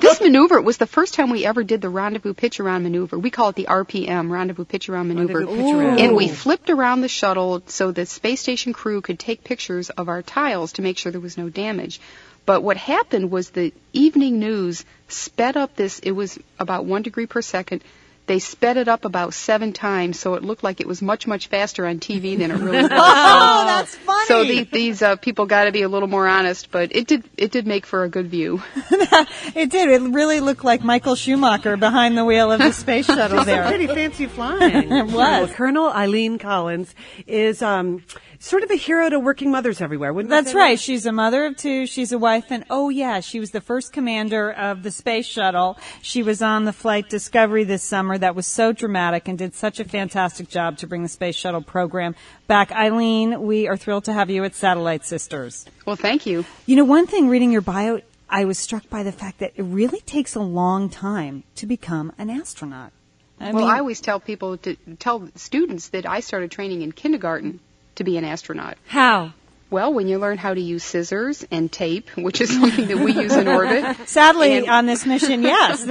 this 0.00 0.20
maneuver 0.20 0.60
was 0.60 0.78
the 0.78 0.86
first 0.86 1.14
time 1.14 1.30
we 1.30 1.44
ever 1.44 1.64
did 1.64 1.80
the 1.80 1.88
rendezvous 1.88 2.34
pitch 2.34 2.60
around 2.60 2.82
maneuver. 2.82 3.18
We 3.18 3.30
call 3.30 3.48
it 3.48 3.56
the 3.56 3.66
RPM, 3.66 4.30
rendezvous 4.30 4.64
pitch 4.64 4.88
around 4.88 5.08
maneuver, 5.08 5.46
pitch 5.46 5.58
around. 5.58 6.00
and 6.00 6.14
we 6.14 6.28
flipped 6.28 6.70
around 6.70 7.00
the 7.00 7.08
shuttle 7.08 7.62
so 7.66 7.90
the 7.90 8.06
space 8.06 8.40
station 8.40 8.72
crew 8.72 9.00
could 9.00 9.18
take 9.18 9.44
pictures 9.44 9.90
of 9.90 10.08
our 10.08 10.22
tiles 10.22 10.72
to 10.74 10.82
make 10.82 10.98
sure 10.98 11.10
there 11.10 11.20
was 11.20 11.36
no 11.36 11.48
damage. 11.48 12.00
But 12.46 12.62
what 12.62 12.76
happened 12.76 13.30
was 13.30 13.50
the 13.50 13.72
evening 13.92 14.38
news 14.38 14.84
sped 15.08 15.56
up 15.56 15.76
this. 15.76 15.98
It 16.00 16.12
was 16.12 16.38
about 16.58 16.84
one 16.84 17.02
degree 17.02 17.26
per 17.26 17.42
second. 17.42 17.82
They 18.26 18.38
sped 18.38 18.78
it 18.78 18.88
up 18.88 19.04
about 19.04 19.34
seven 19.34 19.74
times, 19.74 20.18
so 20.18 20.32
it 20.32 20.42
looked 20.42 20.64
like 20.64 20.80
it 20.80 20.86
was 20.88 21.02
much, 21.02 21.26
much 21.26 21.48
faster 21.48 21.86
on 21.86 21.98
TV 22.00 22.38
than 22.38 22.50
it 22.50 22.54
really 22.56 22.80
was. 22.82 22.90
oh, 22.90 23.64
that's 23.66 23.94
funny. 23.96 24.26
So 24.26 24.44
the, 24.44 24.64
these 24.64 25.02
uh, 25.02 25.16
people 25.16 25.44
got 25.44 25.64
to 25.64 25.72
be 25.72 25.82
a 25.82 25.90
little 25.90 26.08
more 26.08 26.26
honest, 26.26 26.70
but 26.70 26.96
it 26.96 27.06
did 27.06 27.24
it 27.36 27.50
did 27.50 27.66
make 27.66 27.84
for 27.84 28.02
a 28.02 28.08
good 28.08 28.28
view. 28.28 28.62
it 28.90 29.68
did. 29.70 29.90
It 29.90 30.00
really 30.00 30.40
looked 30.40 30.64
like 30.64 30.82
Michael 30.82 31.16
Schumacher 31.16 31.76
behind 31.76 32.16
the 32.16 32.24
wheel 32.24 32.50
of 32.50 32.60
the 32.60 32.72
space 32.72 33.04
shuttle 33.04 33.44
there. 33.44 33.68
pretty 33.68 33.86
fancy 33.88 34.24
flying. 34.26 34.90
It 34.92 35.04
was. 35.04 35.12
Well, 35.14 35.48
Colonel 35.48 35.90
Eileen 35.90 36.38
Collins 36.38 36.94
is 37.26 37.60
um, 37.60 38.04
sort 38.44 38.62
of 38.62 38.70
a 38.70 38.76
hero 38.76 39.08
to 39.08 39.18
working 39.18 39.50
mothers 39.50 39.80
everywhere, 39.80 40.12
wouldn't 40.12 40.30
you 40.30 40.36
That's 40.36 40.52
say 40.52 40.58
right. 40.58 40.78
She's 40.78 41.06
a 41.06 41.12
mother 41.12 41.46
of 41.46 41.56
two. 41.56 41.86
She's 41.86 42.12
a 42.12 42.18
wife, 42.18 42.50
and 42.50 42.64
oh 42.68 42.90
yeah, 42.90 43.20
she 43.20 43.40
was 43.40 43.52
the 43.52 43.60
first 43.62 43.92
commander 43.92 44.50
of 44.50 44.82
the 44.82 44.90
space 44.90 45.24
shuttle. 45.24 45.78
She 46.02 46.22
was 46.22 46.42
on 46.42 46.66
the 46.66 46.72
flight 46.72 47.08
Discovery 47.08 47.64
this 47.64 47.82
summer. 47.82 48.18
That 48.18 48.34
was 48.34 48.46
so 48.46 48.72
dramatic 48.72 49.28
and 49.28 49.38
did 49.38 49.54
such 49.54 49.80
a 49.80 49.84
fantastic 49.84 50.48
job 50.48 50.76
to 50.78 50.86
bring 50.86 51.02
the 51.02 51.08
space 51.08 51.34
shuttle 51.34 51.62
program 51.62 52.14
back. 52.46 52.70
Eileen, 52.70 53.40
we 53.42 53.66
are 53.66 53.78
thrilled 53.78 54.04
to 54.04 54.12
have 54.12 54.28
you 54.28 54.44
at 54.44 54.54
Satellite 54.54 55.06
Sisters. 55.06 55.64
Well, 55.86 55.96
thank 55.96 56.26
you. 56.26 56.44
You 56.66 56.76
know, 56.76 56.84
one 56.84 57.06
thing 57.06 57.28
reading 57.28 57.50
your 57.50 57.62
bio, 57.62 58.02
I 58.28 58.44
was 58.44 58.58
struck 58.58 58.90
by 58.90 59.04
the 59.04 59.12
fact 59.12 59.38
that 59.38 59.52
it 59.56 59.62
really 59.62 60.00
takes 60.00 60.34
a 60.34 60.40
long 60.40 60.90
time 60.90 61.44
to 61.56 61.66
become 61.66 62.12
an 62.18 62.28
astronaut. 62.28 62.92
I 63.40 63.52
well, 63.52 63.64
mean, 63.64 63.74
I 63.74 63.78
always 63.78 64.02
tell 64.02 64.20
people 64.20 64.58
to 64.58 64.76
tell 64.98 65.28
students 65.34 65.88
that 65.88 66.06
I 66.06 66.20
started 66.20 66.50
training 66.50 66.82
in 66.82 66.92
kindergarten 66.92 67.60
to 67.96 68.04
be 68.04 68.16
an 68.16 68.24
astronaut. 68.24 68.76
How? 68.86 69.32
Well, 69.70 69.92
when 69.92 70.06
you 70.06 70.18
learn 70.18 70.38
how 70.38 70.54
to 70.54 70.60
use 70.60 70.84
scissors 70.84 71.44
and 71.50 71.72
tape, 71.72 72.08
which 72.10 72.40
is 72.40 72.54
something 72.60 72.86
that 72.86 72.98
we 72.98 73.12
use 73.12 73.34
in 73.34 73.48
orbit, 73.48 73.96
sadly 74.08 74.58
and- 74.58 74.68
on 74.68 74.86
this 74.86 75.04
mission, 75.04 75.42
yes, 75.42 75.84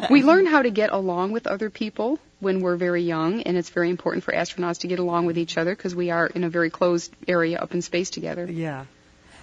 we 0.10 0.22
learn 0.22 0.46
how 0.46 0.62
to 0.62 0.70
get 0.70 0.92
along 0.92 1.32
with 1.32 1.46
other 1.46 1.68
people 1.68 2.18
when 2.40 2.60
we're 2.60 2.76
very 2.76 3.02
young, 3.02 3.42
and 3.42 3.56
it's 3.56 3.70
very 3.70 3.90
important 3.90 4.24
for 4.24 4.32
astronauts 4.32 4.78
to 4.80 4.88
get 4.88 4.98
along 4.98 5.26
with 5.26 5.38
each 5.38 5.58
other 5.58 5.74
because 5.76 5.94
we 5.94 6.10
are 6.10 6.26
in 6.26 6.42
a 6.42 6.48
very 6.50 6.70
closed 6.70 7.12
area 7.28 7.58
up 7.58 7.72
in 7.74 7.82
space 7.82 8.10
together. 8.10 8.50
Yeah. 8.50 8.86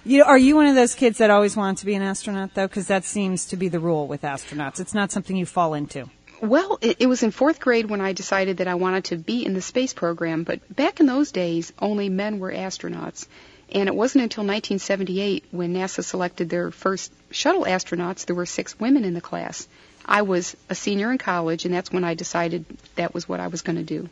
You 0.04 0.18
know, 0.18 0.24
are 0.24 0.38
you 0.38 0.56
one 0.56 0.66
of 0.66 0.74
those 0.74 0.94
kids 0.94 1.18
that 1.18 1.30
always 1.30 1.56
wanted 1.56 1.78
to 1.78 1.86
be 1.86 1.94
an 1.94 2.02
astronaut, 2.02 2.54
though? 2.54 2.66
Because 2.66 2.86
that 2.88 3.04
seems 3.04 3.46
to 3.46 3.56
be 3.56 3.68
the 3.68 3.78
rule 3.80 4.06
with 4.06 4.22
astronauts. 4.22 4.80
It's 4.80 4.94
not 4.94 5.12
something 5.12 5.36
you 5.36 5.46
fall 5.46 5.74
into. 5.74 6.08
Well, 6.40 6.78
it, 6.80 6.96
it 7.00 7.06
was 7.06 7.22
in 7.22 7.32
fourth 7.32 7.60
grade 7.60 7.90
when 7.90 8.00
I 8.00 8.14
decided 8.14 8.58
that 8.58 8.68
I 8.68 8.74
wanted 8.74 9.04
to 9.04 9.16
be 9.16 9.44
in 9.44 9.52
the 9.52 9.60
space 9.60 9.92
program, 9.92 10.42
but 10.44 10.74
back 10.74 10.98
in 10.98 11.06
those 11.06 11.32
days, 11.32 11.70
only 11.78 12.08
men 12.08 12.38
were 12.38 12.50
astronauts. 12.50 13.26
And 13.72 13.88
it 13.88 13.94
wasn't 13.94 14.22
until 14.24 14.42
1978 14.42 15.44
when 15.50 15.74
NASA 15.74 16.02
selected 16.02 16.48
their 16.48 16.70
first 16.70 17.12
shuttle 17.30 17.64
astronauts, 17.64 18.24
there 18.24 18.34
were 18.34 18.46
six 18.46 18.80
women 18.80 19.04
in 19.04 19.12
the 19.12 19.20
class. 19.20 19.68
I 20.06 20.22
was 20.22 20.56
a 20.70 20.74
senior 20.74 21.12
in 21.12 21.18
college, 21.18 21.66
and 21.66 21.74
that's 21.74 21.92
when 21.92 22.04
I 22.04 22.14
decided 22.14 22.64
that 22.96 23.12
was 23.12 23.28
what 23.28 23.38
I 23.38 23.48
was 23.48 23.60
going 23.60 23.76
to 23.76 23.84
do. 23.84 24.08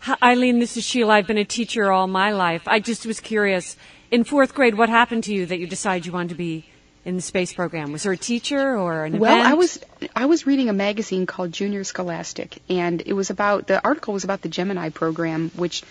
Hi, 0.00 0.16
Eileen, 0.22 0.60
this 0.60 0.76
is 0.76 0.84
Sheila. 0.84 1.14
I've 1.14 1.26
been 1.26 1.36
a 1.36 1.44
teacher 1.44 1.90
all 1.90 2.06
my 2.06 2.30
life. 2.30 2.68
I 2.68 2.78
just 2.78 3.06
was 3.06 3.18
curious. 3.18 3.76
In 4.12 4.22
fourth 4.22 4.54
grade, 4.54 4.76
what 4.76 4.88
happened 4.88 5.24
to 5.24 5.34
you 5.34 5.46
that 5.46 5.58
you 5.58 5.66
decided 5.66 6.06
you 6.06 6.12
wanted 6.12 6.28
to 6.28 6.36
be 6.36 6.64
in 7.06 7.14
the 7.14 7.22
space 7.22 7.52
program? 7.54 7.92
Was 7.92 8.02
there 8.02 8.12
a 8.12 8.16
teacher 8.16 8.76
or 8.76 9.04
an 9.04 9.18
Well, 9.18 9.32
event? 9.32 9.46
I 9.46 9.54
was 9.54 9.78
I 10.14 10.26
was 10.26 10.46
reading 10.46 10.68
a 10.68 10.72
magazine 10.74 11.24
called 11.24 11.52
Junior 11.52 11.84
Scholastic, 11.84 12.58
and 12.68 13.00
it 13.06 13.12
was 13.12 13.30
about 13.30 13.68
the 13.68 13.82
article 13.82 14.12
was 14.12 14.24
about 14.24 14.42
the 14.42 14.48
Gemini 14.48 14.90
program, 14.90 15.50
which 15.54 15.84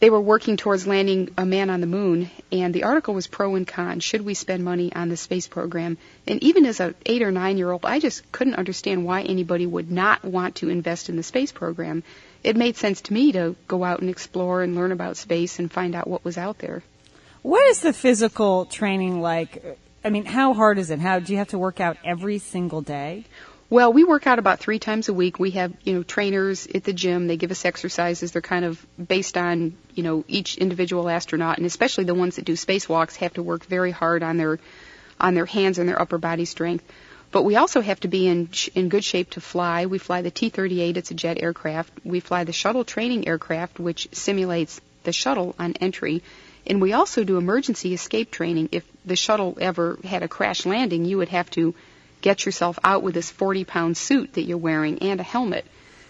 they 0.00 0.10
were 0.10 0.20
working 0.20 0.56
towards 0.56 0.86
landing 0.86 1.30
a 1.36 1.44
man 1.44 1.70
on 1.70 1.80
the 1.80 1.86
moon, 1.86 2.30
and 2.52 2.74
the 2.74 2.84
article 2.84 3.14
was 3.14 3.26
pro 3.26 3.54
and 3.54 3.66
con. 3.66 4.00
Should 4.00 4.22
we 4.22 4.34
spend 4.34 4.62
money 4.62 4.92
on 4.94 5.08
the 5.08 5.16
space 5.16 5.48
program? 5.48 5.96
And 6.26 6.42
even 6.42 6.66
as 6.66 6.78
a 6.78 6.94
eight 7.06 7.22
or 7.22 7.30
nine 7.32 7.56
year 7.56 7.70
old, 7.70 7.84
I 7.84 7.98
just 7.98 8.30
couldn't 8.30 8.54
understand 8.54 9.04
why 9.04 9.22
anybody 9.22 9.66
would 9.66 9.90
not 9.90 10.24
want 10.24 10.56
to 10.56 10.68
invest 10.68 11.08
in 11.08 11.16
the 11.16 11.22
space 11.22 11.52
program. 11.52 12.02
It 12.44 12.56
made 12.56 12.76
sense 12.76 13.00
to 13.02 13.14
me 13.14 13.32
to 13.32 13.56
go 13.66 13.82
out 13.82 14.00
and 14.00 14.10
explore 14.10 14.62
and 14.62 14.74
learn 14.74 14.92
about 14.92 15.16
space 15.16 15.58
and 15.58 15.72
find 15.72 15.94
out 15.94 16.06
what 16.06 16.24
was 16.24 16.36
out 16.36 16.58
there. 16.58 16.82
What 17.42 17.66
is 17.70 17.80
the 17.80 17.94
physical 17.94 18.66
training 18.66 19.22
like? 19.22 19.64
I 20.02 20.10
mean, 20.10 20.24
how 20.24 20.54
hard 20.54 20.78
is 20.78 20.90
it? 20.90 20.98
How 20.98 21.18
do 21.18 21.32
you 21.32 21.38
have 21.38 21.48
to 21.48 21.58
work 21.58 21.80
out 21.80 21.98
every 22.04 22.38
single 22.38 22.80
day? 22.80 23.24
Well, 23.68 23.92
we 23.92 24.02
work 24.02 24.26
out 24.26 24.38
about 24.38 24.58
three 24.58 24.78
times 24.78 25.08
a 25.08 25.12
week. 25.12 25.38
We 25.38 25.52
have, 25.52 25.72
you 25.84 25.94
know, 25.94 26.02
trainers 26.02 26.66
at 26.66 26.84
the 26.84 26.92
gym. 26.92 27.28
They 27.28 27.36
give 27.36 27.52
us 27.52 27.64
exercises. 27.64 28.32
They're 28.32 28.42
kind 28.42 28.64
of 28.64 28.84
based 28.98 29.36
on, 29.36 29.76
you 29.94 30.02
know, 30.02 30.24
each 30.26 30.58
individual 30.58 31.08
astronaut, 31.08 31.58
and 31.58 31.66
especially 31.66 32.04
the 32.04 32.14
ones 32.14 32.36
that 32.36 32.44
do 32.44 32.54
spacewalks 32.54 33.16
have 33.16 33.34
to 33.34 33.42
work 33.42 33.66
very 33.66 33.92
hard 33.92 34.22
on 34.22 34.38
their, 34.38 34.58
on 35.20 35.34
their 35.34 35.46
hands 35.46 35.78
and 35.78 35.88
their 35.88 36.00
upper 36.00 36.18
body 36.18 36.46
strength. 36.46 36.84
But 37.30 37.44
we 37.44 37.54
also 37.54 37.80
have 37.80 38.00
to 38.00 38.08
be 38.08 38.26
in 38.26 38.48
in 38.74 38.88
good 38.88 39.04
shape 39.04 39.30
to 39.30 39.40
fly. 39.40 39.86
We 39.86 39.98
fly 39.98 40.22
the 40.22 40.32
T-38. 40.32 40.96
It's 40.96 41.12
a 41.12 41.14
jet 41.14 41.40
aircraft. 41.40 41.92
We 42.02 42.18
fly 42.18 42.42
the 42.42 42.52
shuttle 42.52 42.84
training 42.84 43.28
aircraft, 43.28 43.78
which 43.78 44.08
simulates 44.10 44.80
the 45.04 45.12
shuttle 45.12 45.54
on 45.58 45.74
entry. 45.74 46.22
And 46.66 46.80
we 46.80 46.92
also 46.92 47.24
do 47.24 47.36
emergency 47.38 47.94
escape 47.94 48.30
training. 48.30 48.68
If 48.72 48.84
the 49.04 49.16
shuttle 49.16 49.56
ever 49.60 49.98
had 50.04 50.22
a 50.22 50.28
crash 50.28 50.66
landing, 50.66 51.04
you 51.04 51.18
would 51.18 51.30
have 51.30 51.50
to 51.50 51.74
get 52.20 52.44
yourself 52.44 52.78
out 52.84 53.02
with 53.02 53.14
this 53.14 53.30
40 53.30 53.64
pound 53.64 53.96
suit 53.96 54.34
that 54.34 54.42
you're 54.42 54.58
wearing 54.58 54.98
and 55.02 55.20
a 55.20 55.22
helmet. 55.22 55.64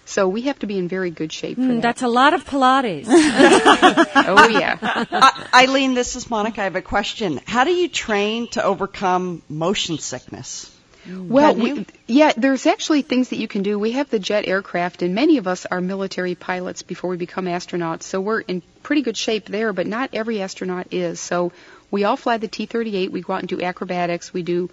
So 0.07 0.27
we 0.29 0.43
have 0.43 0.59
to 0.61 0.67
be 0.67 0.77
in 0.77 0.89
very 0.89 1.11
good 1.11 1.33
shape 1.33 1.57
for 1.57 1.63
Hmm, 1.63 1.75
that. 1.77 1.83
that's 1.83 2.03
a 2.03 2.09
lot 2.09 2.35
of 2.35 2.45
Pilates. 2.45 3.07
oh 3.11 4.49
yeah. 4.49 4.77
I- 4.83 5.47
Eileen, 5.63 5.95
this 5.95 6.17
is 6.17 6.29
Monica. 6.29 6.63
I 6.63 6.65
have 6.65 6.75
a 6.77 6.83
question. 6.83 7.41
How 7.47 7.63
do 7.65 7.71
you 7.71 7.89
train 7.89 8.49
to 8.49 8.65
overcome 8.65 9.43
motion 9.49 9.99
sickness? 9.99 10.77
Mm. 11.11 11.29
Well, 11.29 11.55
we, 11.55 11.87
yeah, 12.07 12.33
there's 12.37 12.67
actually 12.67 13.03
things 13.03 13.31
that 13.31 13.39
you 13.39 13.49
can 13.49 13.63
do. 13.63 13.79
We 13.79 13.93
have 13.93 14.11
the 14.11 14.19
jet 14.19 14.47
aircraft, 14.47 15.03
and 15.03 15.15
many 15.15 15.39
of 15.39 15.47
us 15.47 15.67
are 15.67 15.81
military 15.81 16.35
pilots 16.35 16.83
before 16.83 17.11
we 17.11 17.17
become 17.17 17.47
astronauts, 17.47 18.05
so 18.05 18.21
we're 18.21 18.41
in 18.41 18.63
pretty 18.83 19.03
good 19.03 19.17
shape 19.17 19.47
there, 19.47 19.73
but 19.73 19.87
not 19.87 20.11
every 20.13 20.41
astronaut 20.41 20.89
is. 20.93 21.21
So 21.21 21.53
we 21.91 22.05
all 22.05 22.17
fly 22.17 22.39
the 22.39 22.49
T-38. 22.49 23.11
We 23.11 23.21
go 23.21 23.33
out 23.33 23.41
and 23.41 23.49
do 23.49 23.61
acrobatics. 23.61 24.33
We 24.33 24.43
do, 24.43 24.71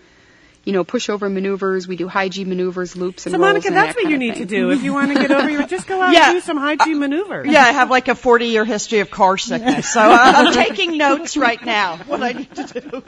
you 0.67 0.73
know, 0.73 0.83
pushover 0.83 1.31
maneuvers. 1.31 1.87
We 1.87 1.95
do 1.95 2.09
high 2.09 2.27
G 2.27 2.43
maneuvers, 2.43 2.97
loops, 2.97 3.25
and 3.25 3.31
So, 3.31 3.37
rolls 3.39 3.47
Monica, 3.53 3.67
and 3.67 3.77
that's 3.77 3.95
that 3.95 4.03
what 4.03 4.11
you 4.11 4.17
need 4.17 4.35
to 4.35 4.43
do. 4.45 4.69
If 4.71 4.83
you 4.83 4.93
want 4.93 5.13
to 5.13 5.17
get 5.17 5.31
over 5.31 5.49
your, 5.49 5.65
just 5.65 5.87
go 5.87 6.01
out 6.01 6.11
Yeah. 6.11 6.31
and 6.31 6.35
do 6.35 6.41
some 6.41 6.57
high 6.57 6.75
G 6.75 6.93
maneuvers. 6.93 7.47
Yeah, 7.47 7.63
I 7.63 7.71
have 7.71 7.89
like 7.89 8.09
a 8.09 8.15
40 8.15 8.47
year 8.47 8.65
history 8.65 8.99
of 8.99 9.09
car 9.09 9.37
sickness. 9.37 9.87
So 9.87 10.01
I'm 10.01 10.51
taking 10.53 10.97
notes 10.97 11.37
right 11.37 11.63
now. 11.63 11.95
What 12.07 12.21
I 12.21 12.33
need 12.33 12.53
to 12.55 12.81
do. 12.81 13.03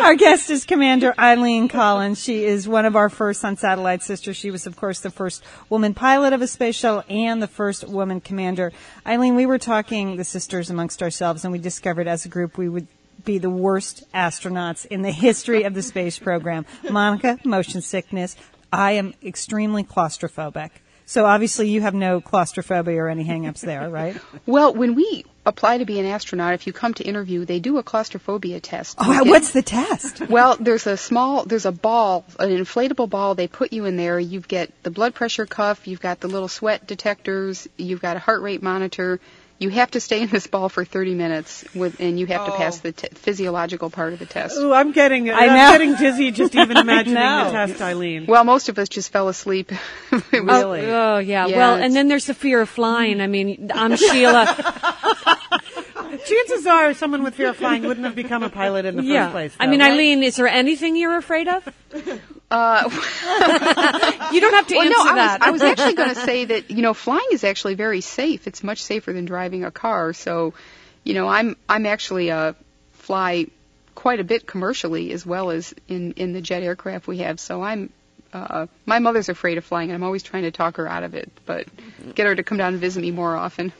Our 0.00 0.14
guest 0.14 0.50
is 0.50 0.64
Commander 0.64 1.14
Eileen 1.18 1.66
Collins. 1.66 2.22
She 2.22 2.44
is 2.44 2.68
one 2.68 2.84
of 2.84 2.94
our 2.94 3.08
first 3.08 3.44
on 3.44 3.56
Satellite 3.56 4.04
Sisters. 4.04 4.36
She 4.36 4.52
was, 4.52 4.68
of 4.68 4.76
course, 4.76 5.00
the 5.00 5.10
first 5.10 5.42
woman 5.68 5.94
pilot 5.94 6.32
of 6.32 6.42
a 6.42 6.46
space 6.46 6.76
shuttle 6.76 7.02
and 7.08 7.42
the 7.42 7.48
first 7.48 7.88
woman 7.88 8.20
commander. 8.20 8.72
Eileen, 9.04 9.34
we 9.34 9.46
were 9.46 9.58
talking, 9.58 10.16
the 10.16 10.22
sisters, 10.24 10.70
amongst 10.70 11.02
ourselves, 11.02 11.44
and 11.44 11.50
we 11.52 11.58
discovered 11.58 12.06
as 12.06 12.24
a 12.24 12.28
group 12.28 12.56
we 12.56 12.68
would 12.68 12.86
be 13.28 13.38
the 13.38 13.50
worst 13.50 14.02
astronauts 14.14 14.86
in 14.86 15.02
the 15.02 15.12
history 15.12 15.64
of 15.64 15.74
the 15.74 15.82
space 15.82 16.18
program. 16.18 16.64
Monica, 16.90 17.38
motion 17.44 17.82
sickness. 17.82 18.34
I 18.72 18.92
am 18.92 19.12
extremely 19.22 19.84
claustrophobic. 19.84 20.70
So 21.04 21.26
obviously 21.26 21.68
you 21.68 21.82
have 21.82 21.94
no 21.94 22.22
claustrophobia 22.22 22.96
or 23.02 23.08
any 23.08 23.24
hangups 23.24 23.60
there, 23.60 23.88
right? 23.90 24.16
Well, 24.46 24.74
when 24.74 24.94
we 24.94 25.26
apply 25.44 25.78
to 25.78 25.84
be 25.84 25.98
an 26.00 26.06
astronaut, 26.06 26.54
if 26.54 26.66
you 26.66 26.72
come 26.72 26.94
to 26.94 27.04
interview, 27.04 27.44
they 27.44 27.60
do 27.60 27.76
a 27.76 27.82
claustrophobia 27.82 28.60
test. 28.60 28.96
Oh, 28.98 29.24
what's 29.24 29.52
the 29.52 29.62
test? 29.62 30.20
Well, 30.28 30.56
there's 30.58 30.86
a 30.86 30.96
small, 30.96 31.44
there's 31.44 31.66
a 31.66 31.72
ball, 31.72 32.24
an 32.38 32.48
inflatable 32.48 33.10
ball. 33.10 33.34
They 33.34 33.46
put 33.46 33.74
you 33.74 33.84
in 33.84 33.98
there. 33.98 34.18
You 34.18 34.40
get 34.40 34.72
the 34.82 34.90
blood 34.90 35.14
pressure 35.14 35.44
cuff. 35.44 35.86
You've 35.86 36.00
got 36.00 36.20
the 36.20 36.28
little 36.28 36.48
sweat 36.48 36.86
detectors. 36.86 37.68
You've 37.76 38.00
got 38.00 38.16
a 38.16 38.20
heart 38.20 38.40
rate 38.40 38.62
monitor. 38.62 39.20
You 39.60 39.70
have 39.70 39.90
to 39.92 40.00
stay 40.00 40.22
in 40.22 40.28
this 40.28 40.46
ball 40.46 40.68
for 40.68 40.84
30 40.84 41.14
minutes, 41.14 41.64
with, 41.74 41.98
and 42.00 42.18
you 42.18 42.26
have 42.26 42.46
to 42.46 42.52
pass 42.52 42.78
oh. 42.78 42.82
the 42.82 42.92
t- 42.92 43.08
physiological 43.12 43.90
part 43.90 44.12
of 44.12 44.20
the 44.20 44.26
test. 44.26 44.56
Ooh, 44.56 44.72
I'm 44.72 44.92
getting, 44.92 45.30
I 45.30 45.32
I'm 45.32 45.48
know. 45.48 45.72
getting 45.72 45.94
dizzy 45.96 46.30
just 46.30 46.54
even 46.54 46.76
imagining 46.76 47.14
the 47.14 47.50
test, 47.50 47.82
Eileen. 47.82 48.26
Well, 48.26 48.44
most 48.44 48.68
of 48.68 48.78
us 48.78 48.88
just 48.88 49.10
fell 49.10 49.28
asleep. 49.28 49.72
Oh, 50.10 50.22
really? 50.32 50.86
Oh 50.86 51.18
yeah. 51.18 51.46
Yeah, 51.46 51.56
well, 51.56 51.74
and 51.74 51.94
then 51.94 52.08
there's 52.08 52.26
the 52.26 52.34
fear 52.34 52.60
of 52.60 52.68
flying. 52.68 53.20
I 53.20 53.26
mean, 53.26 53.70
I'm 53.74 53.96
Sheila. 53.96 54.46
Chances 56.24 56.66
are 56.66 56.94
someone 56.94 57.22
with 57.22 57.34
fear 57.34 57.50
of 57.50 57.56
flying 57.56 57.82
wouldn't 57.82 58.06
have 58.06 58.14
become 58.14 58.42
a 58.42 58.50
pilot 58.50 58.84
in 58.84 58.96
the 58.96 59.02
yeah. 59.02 59.24
first 59.24 59.32
place. 59.32 59.56
I 59.60 59.66
mean, 59.66 59.80
right? 59.80 59.92
Eileen, 59.92 60.22
is 60.22 60.36
there 60.36 60.48
anything 60.48 60.96
you're 60.96 61.16
afraid 61.16 61.48
of? 61.48 61.68
Uh, 62.50 62.88
You 64.32 64.40
don't 64.40 64.54
have 64.54 64.66
to 64.68 64.76
well, 64.76 64.86
answer 64.86 65.04
no, 65.04 65.10
I 65.10 65.14
was. 65.14 65.38
I 65.40 65.50
was 65.50 65.62
actually 65.62 65.94
going 65.94 66.10
to 66.10 66.20
say 66.20 66.44
that 66.46 66.70
you 66.70 66.82
know 66.82 66.94
flying 66.94 67.26
is 67.32 67.44
actually 67.44 67.74
very 67.74 68.00
safe. 68.00 68.46
It's 68.46 68.62
much 68.62 68.82
safer 68.82 69.12
than 69.12 69.24
driving 69.24 69.64
a 69.64 69.70
car. 69.70 70.12
So, 70.12 70.54
you 71.04 71.14
know, 71.14 71.28
I'm 71.28 71.56
I'm 71.68 71.86
actually 71.86 72.30
uh, 72.30 72.54
fly 72.92 73.46
quite 73.94 74.20
a 74.20 74.24
bit 74.24 74.46
commercially 74.46 75.12
as 75.12 75.24
well 75.24 75.50
as 75.50 75.74
in 75.88 76.12
in 76.12 76.32
the 76.32 76.40
jet 76.40 76.62
aircraft 76.62 77.06
we 77.06 77.18
have. 77.18 77.40
So 77.40 77.62
I'm. 77.62 77.90
Uh, 78.30 78.66
my 78.84 78.98
mother's 78.98 79.30
afraid 79.30 79.56
of 79.56 79.64
flying, 79.64 79.88
and 79.88 79.94
I'm 79.94 80.02
always 80.02 80.22
trying 80.22 80.42
to 80.42 80.50
talk 80.50 80.76
her 80.76 80.86
out 80.86 81.02
of 81.02 81.14
it, 81.14 81.32
but 81.46 81.66
get 82.14 82.26
her 82.26 82.34
to 82.34 82.42
come 82.42 82.58
down 82.58 82.74
and 82.74 82.80
visit 82.80 83.00
me 83.00 83.10
more 83.10 83.34
often. 83.34 83.72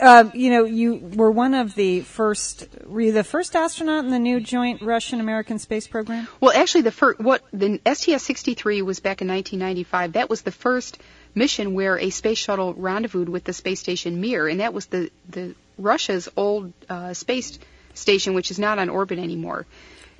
Uh, 0.00 0.30
you 0.34 0.50
know, 0.50 0.64
you 0.64 0.96
were 0.96 1.30
one 1.30 1.54
of 1.54 1.74
the 1.74 2.00
first. 2.00 2.66
Were 2.86 3.00
you 3.00 3.12
the 3.12 3.24
first 3.24 3.54
astronaut 3.54 4.04
in 4.04 4.10
the 4.10 4.18
new 4.18 4.40
joint 4.40 4.82
Russian-American 4.82 5.58
space 5.58 5.86
program? 5.86 6.26
Well, 6.40 6.52
actually, 6.54 6.82
the 6.82 6.92
first 6.92 7.20
what 7.20 7.42
the 7.52 7.80
STS-63 7.84 8.82
was 8.82 9.00
back 9.00 9.20
in 9.20 9.28
1995. 9.28 10.14
That 10.14 10.30
was 10.30 10.42
the 10.42 10.52
first 10.52 10.98
mission 11.34 11.74
where 11.74 11.98
a 11.98 12.10
space 12.10 12.38
shuttle 12.38 12.74
rendezvoused 12.74 13.28
with 13.28 13.44
the 13.44 13.52
space 13.52 13.80
station 13.80 14.20
Mir, 14.20 14.48
and 14.48 14.60
that 14.60 14.72
was 14.72 14.86
the 14.86 15.10
the 15.28 15.54
Russia's 15.76 16.28
old 16.36 16.72
uh, 16.88 17.12
space 17.14 17.58
station, 17.98 18.34
which 18.34 18.50
is 18.50 18.58
not 18.58 18.78
on 18.78 18.88
orbit 18.88 19.18
anymore. 19.18 19.66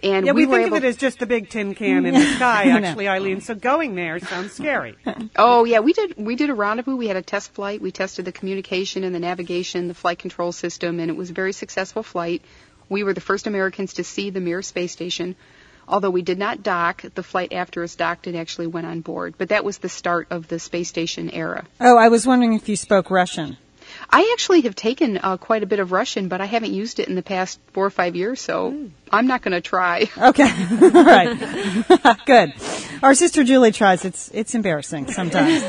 And 0.03 0.27
yeah, 0.27 0.33
we, 0.33 0.47
were 0.47 0.57
think 0.57 0.69
able 0.69 0.77
of 0.77 0.85
it 0.85 0.87
as 0.87 0.97
just 0.97 1.23
a 1.23 1.27
big 1.27 1.51
tin 1.51 1.75
can 1.75 2.07
in 2.07 2.15
the 2.15 2.21
sky, 2.37 2.69
actually, 2.69 3.09
Eileen. 3.09 3.41
So 3.41 3.55
going 3.55 3.97
there 3.97 4.21
sounds 4.21 4.53
scary. 4.53 4.97
Oh 5.37 5.65
yeah, 5.65 5.81
we 5.81 5.93
did 5.93 6.15
we 6.17 6.37
did 6.37 6.51
a 6.51 6.55
rendezvous. 6.55 6.97
We 6.97 7.09
had 7.09 7.17
a 7.17 7.23
test 7.23 7.53
flight. 7.55 7.81
We 7.81 7.91
tested 7.91 8.25
the 8.25 8.33
communication 8.33 9.05
and 9.05 9.15
the 9.15 9.19
navigation, 9.19 9.89
the 9.89 9.95
flight 9.95 10.19
control 10.19 10.53
system, 10.53 11.01
and 11.01 11.11
it 11.11 11.17
was 11.17 11.31
a 11.31 11.33
very 11.33 11.53
successful 11.53 12.03
flight. 12.03 12.43
We 12.89 13.03
were 13.03 13.13
the 13.13 13.21
first 13.21 13.47
Americans 13.47 13.95
to 13.95 14.05
see 14.05 14.31
the 14.31 14.41
Mir 14.41 14.63
space 14.63 14.93
station. 14.93 15.37
Although 15.87 16.11
we 16.11 16.23
did 16.23 16.39
not 16.39 16.63
dock, 16.63 17.03
the 17.15 17.23
flight 17.23 17.53
after 17.53 17.83
us 17.83 17.95
docked 17.97 18.27
and 18.27 18.37
actually 18.37 18.67
went 18.67 18.87
on 18.87 19.01
board. 19.01 19.35
But 19.39 19.49
that 19.49 19.65
was 19.65 19.79
the 19.79 19.89
start 19.89 20.29
of 20.31 20.47
the 20.47 20.59
space 20.59 20.89
station 20.89 21.31
era. 21.31 21.65
Oh, 21.81 21.97
I 21.97 22.09
was 22.09 22.27
wondering 22.27 22.53
if 22.53 22.69
you 22.69 22.77
spoke 22.77 23.11
Russian. 23.11 23.57
I 24.11 24.31
actually 24.33 24.63
have 24.63 24.75
taken 24.75 25.19
uh, 25.19 25.37
quite 25.37 25.63
a 25.63 25.67
bit 25.67 25.81
of 25.81 25.93
Russian, 25.93 26.29
but 26.29 26.41
I 26.41 26.47
haven't 26.47 26.73
used 26.73 27.01
it 27.01 27.09
in 27.09 27.15
the 27.15 27.23
past 27.23 27.61
four 27.73 27.85
or 27.85 27.91
five 27.91 28.17
years, 28.17 28.41
so 28.41 28.89
I'm 29.11 29.27
not 29.27 29.43
going 29.43 29.53
to 29.53 29.61
try. 29.61 30.09
Okay, 30.19 30.43
all 30.83 31.05
right, 31.05 32.17
good. 32.27 32.53
Our 33.03 33.15
sister 33.15 33.45
Julie 33.45 33.73
tries. 33.73 34.05
It's 34.05 34.31
it's 34.35 34.55
embarrassing 34.55 35.11
sometimes. 35.11 35.63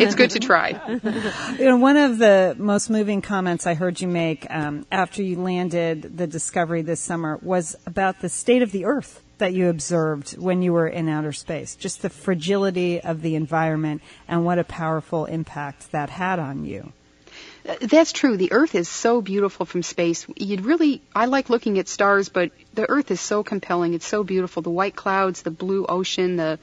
it's 0.00 0.14
good 0.14 0.30
to 0.30 0.38
try. 0.38 0.80
You 1.58 1.64
know, 1.64 1.76
one 1.76 1.96
of 1.96 2.18
the 2.18 2.54
most 2.58 2.90
moving 2.90 3.22
comments 3.22 3.66
I 3.66 3.74
heard 3.74 4.00
you 4.00 4.08
make 4.08 4.46
um, 4.50 4.84
after 4.90 5.22
you 5.22 5.40
landed 5.40 6.16
the 6.18 6.26
Discovery 6.26 6.82
this 6.82 7.00
summer 7.00 7.38
was 7.42 7.76
about 7.86 8.20
the 8.20 8.28
state 8.28 8.62
of 8.62 8.72
the 8.72 8.84
Earth 8.84 9.22
that 9.38 9.52
you 9.52 9.68
observed 9.68 10.36
when 10.38 10.62
you 10.62 10.72
were 10.72 10.88
in 10.88 11.08
outer 11.08 11.32
space. 11.32 11.76
Just 11.76 12.02
the 12.02 12.10
fragility 12.10 13.00
of 13.00 13.22
the 13.22 13.34
environment 13.36 14.02
and 14.28 14.44
what 14.44 14.58
a 14.58 14.64
powerful 14.64 15.26
impact 15.26 15.92
that 15.92 16.10
had 16.10 16.38
on 16.38 16.64
you. 16.64 16.92
That's 17.80 18.12
true. 18.12 18.36
The 18.36 18.52
Earth 18.52 18.74
is 18.74 18.88
so 18.88 19.20
beautiful 19.20 19.66
from 19.66 19.82
space. 19.82 20.26
You'd 20.36 20.64
really, 20.64 21.02
I 21.14 21.26
like 21.26 21.50
looking 21.50 21.78
at 21.78 21.88
stars, 21.88 22.28
but 22.28 22.52
the 22.74 22.88
Earth 22.88 23.10
is 23.10 23.20
so 23.20 23.42
compelling. 23.42 23.94
It's 23.94 24.06
so 24.06 24.22
beautiful. 24.22 24.62
The 24.62 24.70
white 24.70 24.94
clouds, 24.94 25.42
the 25.42 25.50
blue 25.50 25.84
ocean, 25.86 26.36
the 26.36 26.58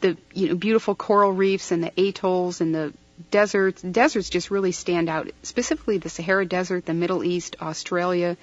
the 0.00 0.16
you 0.32 0.48
know 0.48 0.54
beautiful 0.54 0.94
coral 0.94 1.32
reefs 1.32 1.72
and 1.72 1.82
the 1.82 1.92
atolls 2.00 2.60
and 2.60 2.74
the 2.74 2.92
deserts. 3.30 3.82
Deserts 3.82 4.28
just 4.28 4.50
really 4.50 4.72
stand 4.72 5.08
out. 5.08 5.30
Specifically, 5.42 5.98
the 5.98 6.08
Sahara 6.08 6.46
Desert, 6.46 6.84
the 6.86 6.94
Middle 6.94 7.24
East, 7.24 7.56
Australia, 7.60 8.36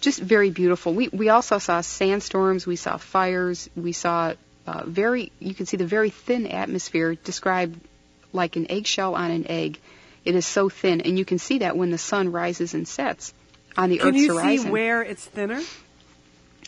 just 0.00 0.20
very 0.20 0.50
beautiful. 0.50 0.92
We 0.94 1.08
we 1.08 1.28
also 1.30 1.58
saw 1.58 1.80
sandstorms. 1.80 2.66
We 2.66 2.76
saw 2.76 2.98
fires. 2.98 3.70
We 3.74 3.92
saw 3.92 4.34
uh, 4.66 4.84
very. 4.84 5.32
You 5.38 5.54
can 5.54 5.66
see 5.66 5.76
the 5.76 5.86
very 5.86 6.10
thin 6.10 6.46
atmosphere 6.46 7.14
described 7.14 7.80
like 8.32 8.56
an 8.56 8.70
eggshell 8.70 9.14
on 9.14 9.30
an 9.30 9.46
egg. 9.48 9.78
It 10.24 10.34
is 10.34 10.46
so 10.46 10.68
thin, 10.68 11.00
and 11.00 11.18
you 11.18 11.24
can 11.24 11.38
see 11.38 11.58
that 11.58 11.76
when 11.76 11.90
the 11.90 11.98
sun 11.98 12.30
rises 12.32 12.74
and 12.74 12.86
sets 12.86 13.34
on 13.76 13.90
the 13.90 13.98
Can 13.98 14.08
Earth's 14.08 14.18
you 14.18 14.34
horizon. 14.34 14.66
see 14.66 14.70
where 14.70 15.02
it's 15.02 15.24
thinner? 15.24 15.60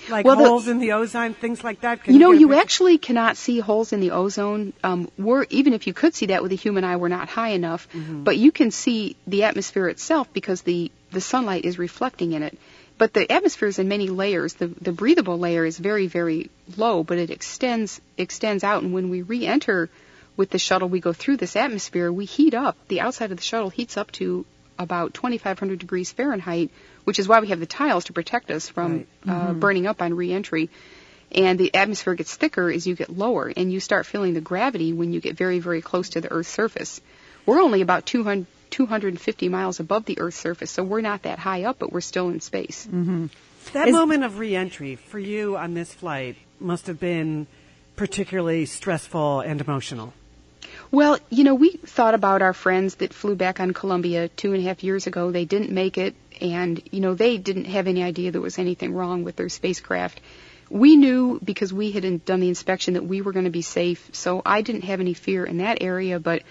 Like 0.08 0.26
Well, 0.26 0.36
the- 0.36 0.44
holes 0.44 0.68
in 0.68 0.80
the 0.80 0.92
ozone, 0.92 1.34
things 1.34 1.62
like 1.64 1.80
that. 1.82 2.02
Can 2.02 2.14
you 2.14 2.20
know, 2.20 2.32
you 2.32 2.52
actually 2.54 2.98
cannot 2.98 3.36
see 3.36 3.60
holes 3.60 3.92
in 3.92 4.00
the 4.00 4.10
ozone. 4.10 4.72
Um, 4.82 5.08
we're 5.16 5.46
even 5.50 5.72
if 5.72 5.86
you 5.86 5.94
could 5.94 6.14
see 6.14 6.26
that 6.26 6.42
with 6.42 6.52
a 6.52 6.56
human 6.56 6.84
eye, 6.84 6.96
we're 6.96 7.08
not 7.08 7.28
high 7.28 7.50
enough. 7.50 7.88
Mm-hmm. 7.92 8.24
But 8.24 8.36
you 8.36 8.50
can 8.52 8.70
see 8.70 9.16
the 9.26 9.44
atmosphere 9.44 9.88
itself 9.88 10.32
because 10.32 10.62
the 10.62 10.90
the 11.12 11.20
sunlight 11.20 11.64
is 11.64 11.78
reflecting 11.78 12.32
in 12.32 12.42
it. 12.42 12.58
But 12.98 13.14
the 13.14 13.30
atmosphere 13.32 13.68
is 13.68 13.78
in 13.78 13.88
many 13.88 14.08
layers. 14.08 14.54
The 14.54 14.66
the 14.66 14.92
breathable 14.92 15.38
layer 15.38 15.64
is 15.64 15.78
very 15.78 16.06
very 16.08 16.50
low, 16.76 17.02
but 17.04 17.18
it 17.18 17.30
extends 17.30 18.00
extends 18.18 18.62
out. 18.64 18.82
And 18.82 18.92
when 18.92 19.08
we 19.10 19.22
re-enter 19.22 19.88
with 20.36 20.50
the 20.50 20.58
shuttle, 20.58 20.88
we 20.88 21.00
go 21.00 21.12
through 21.12 21.36
this 21.36 21.56
atmosphere. 21.56 22.12
We 22.12 22.24
heat 22.24 22.54
up. 22.54 22.76
The 22.88 23.00
outside 23.00 23.30
of 23.30 23.36
the 23.36 23.42
shuttle 23.42 23.70
heats 23.70 23.96
up 23.96 24.10
to 24.12 24.44
about 24.78 25.14
2,500 25.14 25.78
degrees 25.78 26.10
Fahrenheit, 26.10 26.70
which 27.04 27.18
is 27.18 27.28
why 27.28 27.40
we 27.40 27.48
have 27.48 27.60
the 27.60 27.66
tiles 27.66 28.04
to 28.06 28.12
protect 28.12 28.50
us 28.50 28.68
from 28.68 29.06
uh, 29.26 29.30
Mhm. 29.52 29.60
burning 29.60 29.86
up 29.86 30.02
on 30.02 30.14
re-entry. 30.14 30.68
And 31.30 31.58
the 31.58 31.74
atmosphere 31.74 32.14
gets 32.14 32.34
thicker 32.34 32.70
as 32.70 32.86
you 32.86 32.94
get 32.94 33.08
lower, 33.10 33.52
and 33.56 33.72
you 33.72 33.80
start 33.80 34.06
feeling 34.06 34.34
the 34.34 34.40
gravity 34.40 34.92
when 34.92 35.12
you 35.12 35.20
get 35.20 35.36
very, 35.36 35.58
very 35.58 35.80
close 35.82 36.10
to 36.10 36.20
the 36.20 36.30
Earth's 36.30 36.48
surface. 36.48 37.00
We're 37.46 37.60
only 37.60 37.80
about 37.82 38.06
200, 38.06 38.46
250 38.70 39.48
miles 39.48 39.80
above 39.80 40.04
the 40.04 40.18
Earth's 40.18 40.38
surface, 40.38 40.70
so 40.70 40.82
we're 40.82 41.00
not 41.00 41.22
that 41.22 41.38
high 41.38 41.64
up, 41.64 41.78
but 41.78 41.92
we're 41.92 42.00
still 42.00 42.28
in 42.28 42.40
space. 42.40 42.86
Mm-hmm. 42.90 43.26
That 43.72 43.90
moment 43.90 44.24
of 44.24 44.38
reentry 44.38 44.96
for 44.96 45.18
you 45.18 45.56
on 45.56 45.74
this 45.74 45.92
flight 45.92 46.36
must 46.60 46.86
have 46.86 47.00
been 47.00 47.46
particularly 47.96 48.66
stressful 48.66 49.40
and 49.40 49.60
emotional. 49.60 50.12
Well, 50.94 51.18
you 51.28 51.42
know, 51.42 51.56
we 51.56 51.70
thought 51.70 52.14
about 52.14 52.40
our 52.40 52.52
friends 52.52 52.94
that 52.96 53.12
flew 53.12 53.34
back 53.34 53.58
on 53.58 53.72
Columbia 53.72 54.28
two 54.28 54.52
and 54.52 54.64
a 54.64 54.68
half 54.68 54.84
years 54.84 55.08
ago. 55.08 55.32
They 55.32 55.44
didn't 55.44 55.72
make 55.72 55.98
it, 55.98 56.14
and, 56.40 56.80
you 56.92 57.00
know, 57.00 57.14
they 57.14 57.36
didn't 57.36 57.64
have 57.64 57.88
any 57.88 58.04
idea 58.04 58.30
there 58.30 58.40
was 58.40 58.60
anything 58.60 58.94
wrong 58.94 59.24
with 59.24 59.34
their 59.34 59.48
spacecraft. 59.48 60.20
We 60.70 60.94
knew 60.94 61.40
because 61.42 61.72
we 61.72 61.90
had 61.90 62.24
done 62.24 62.38
the 62.38 62.48
inspection 62.48 62.94
that 62.94 63.02
we 63.02 63.22
were 63.22 63.32
going 63.32 63.46
to 63.46 63.50
be 63.50 63.62
safe, 63.62 64.08
so 64.12 64.40
I 64.46 64.62
didn't 64.62 64.82
have 64.82 65.00
any 65.00 65.14
fear 65.14 65.44
in 65.44 65.56
that 65.56 65.78
area. 65.80 66.20
But 66.20 66.44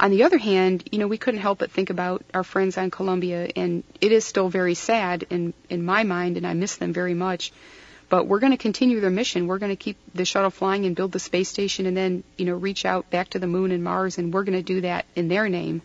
on 0.00 0.10
the 0.10 0.24
other 0.24 0.38
hand, 0.38 0.88
you 0.90 0.98
know, 0.98 1.06
we 1.06 1.16
couldn't 1.16 1.38
help 1.38 1.60
but 1.60 1.70
think 1.70 1.90
about 1.90 2.24
our 2.34 2.42
friends 2.42 2.76
on 2.76 2.90
Columbia, 2.90 3.48
and 3.54 3.84
it 4.00 4.10
is 4.10 4.24
still 4.24 4.48
very 4.48 4.74
sad 4.74 5.26
in, 5.30 5.54
in 5.70 5.84
my 5.84 6.02
mind, 6.02 6.36
and 6.36 6.44
I 6.44 6.54
miss 6.54 6.74
them 6.74 6.92
very 6.92 7.14
much. 7.14 7.52
But 8.08 8.26
we're 8.26 8.38
going 8.38 8.52
to 8.52 8.58
continue 8.58 9.00
their 9.00 9.10
mission. 9.10 9.46
We're 9.46 9.58
going 9.58 9.72
to 9.72 9.76
keep 9.76 9.98
the 10.14 10.24
shuttle 10.24 10.50
flying 10.50 10.86
and 10.86 10.94
build 10.94 11.12
the 11.12 11.18
space 11.18 11.48
station 11.48 11.86
and 11.86 11.96
then, 11.96 12.22
you 12.36 12.44
know, 12.44 12.54
reach 12.54 12.84
out 12.84 13.10
back 13.10 13.30
to 13.30 13.38
the 13.38 13.48
moon 13.48 13.72
and 13.72 13.82
Mars, 13.82 14.18
and 14.18 14.32
we're 14.32 14.44
going 14.44 14.58
to 14.58 14.62
do 14.62 14.82
that 14.82 15.06
in 15.16 15.28
their 15.28 15.48
name. 15.48 15.82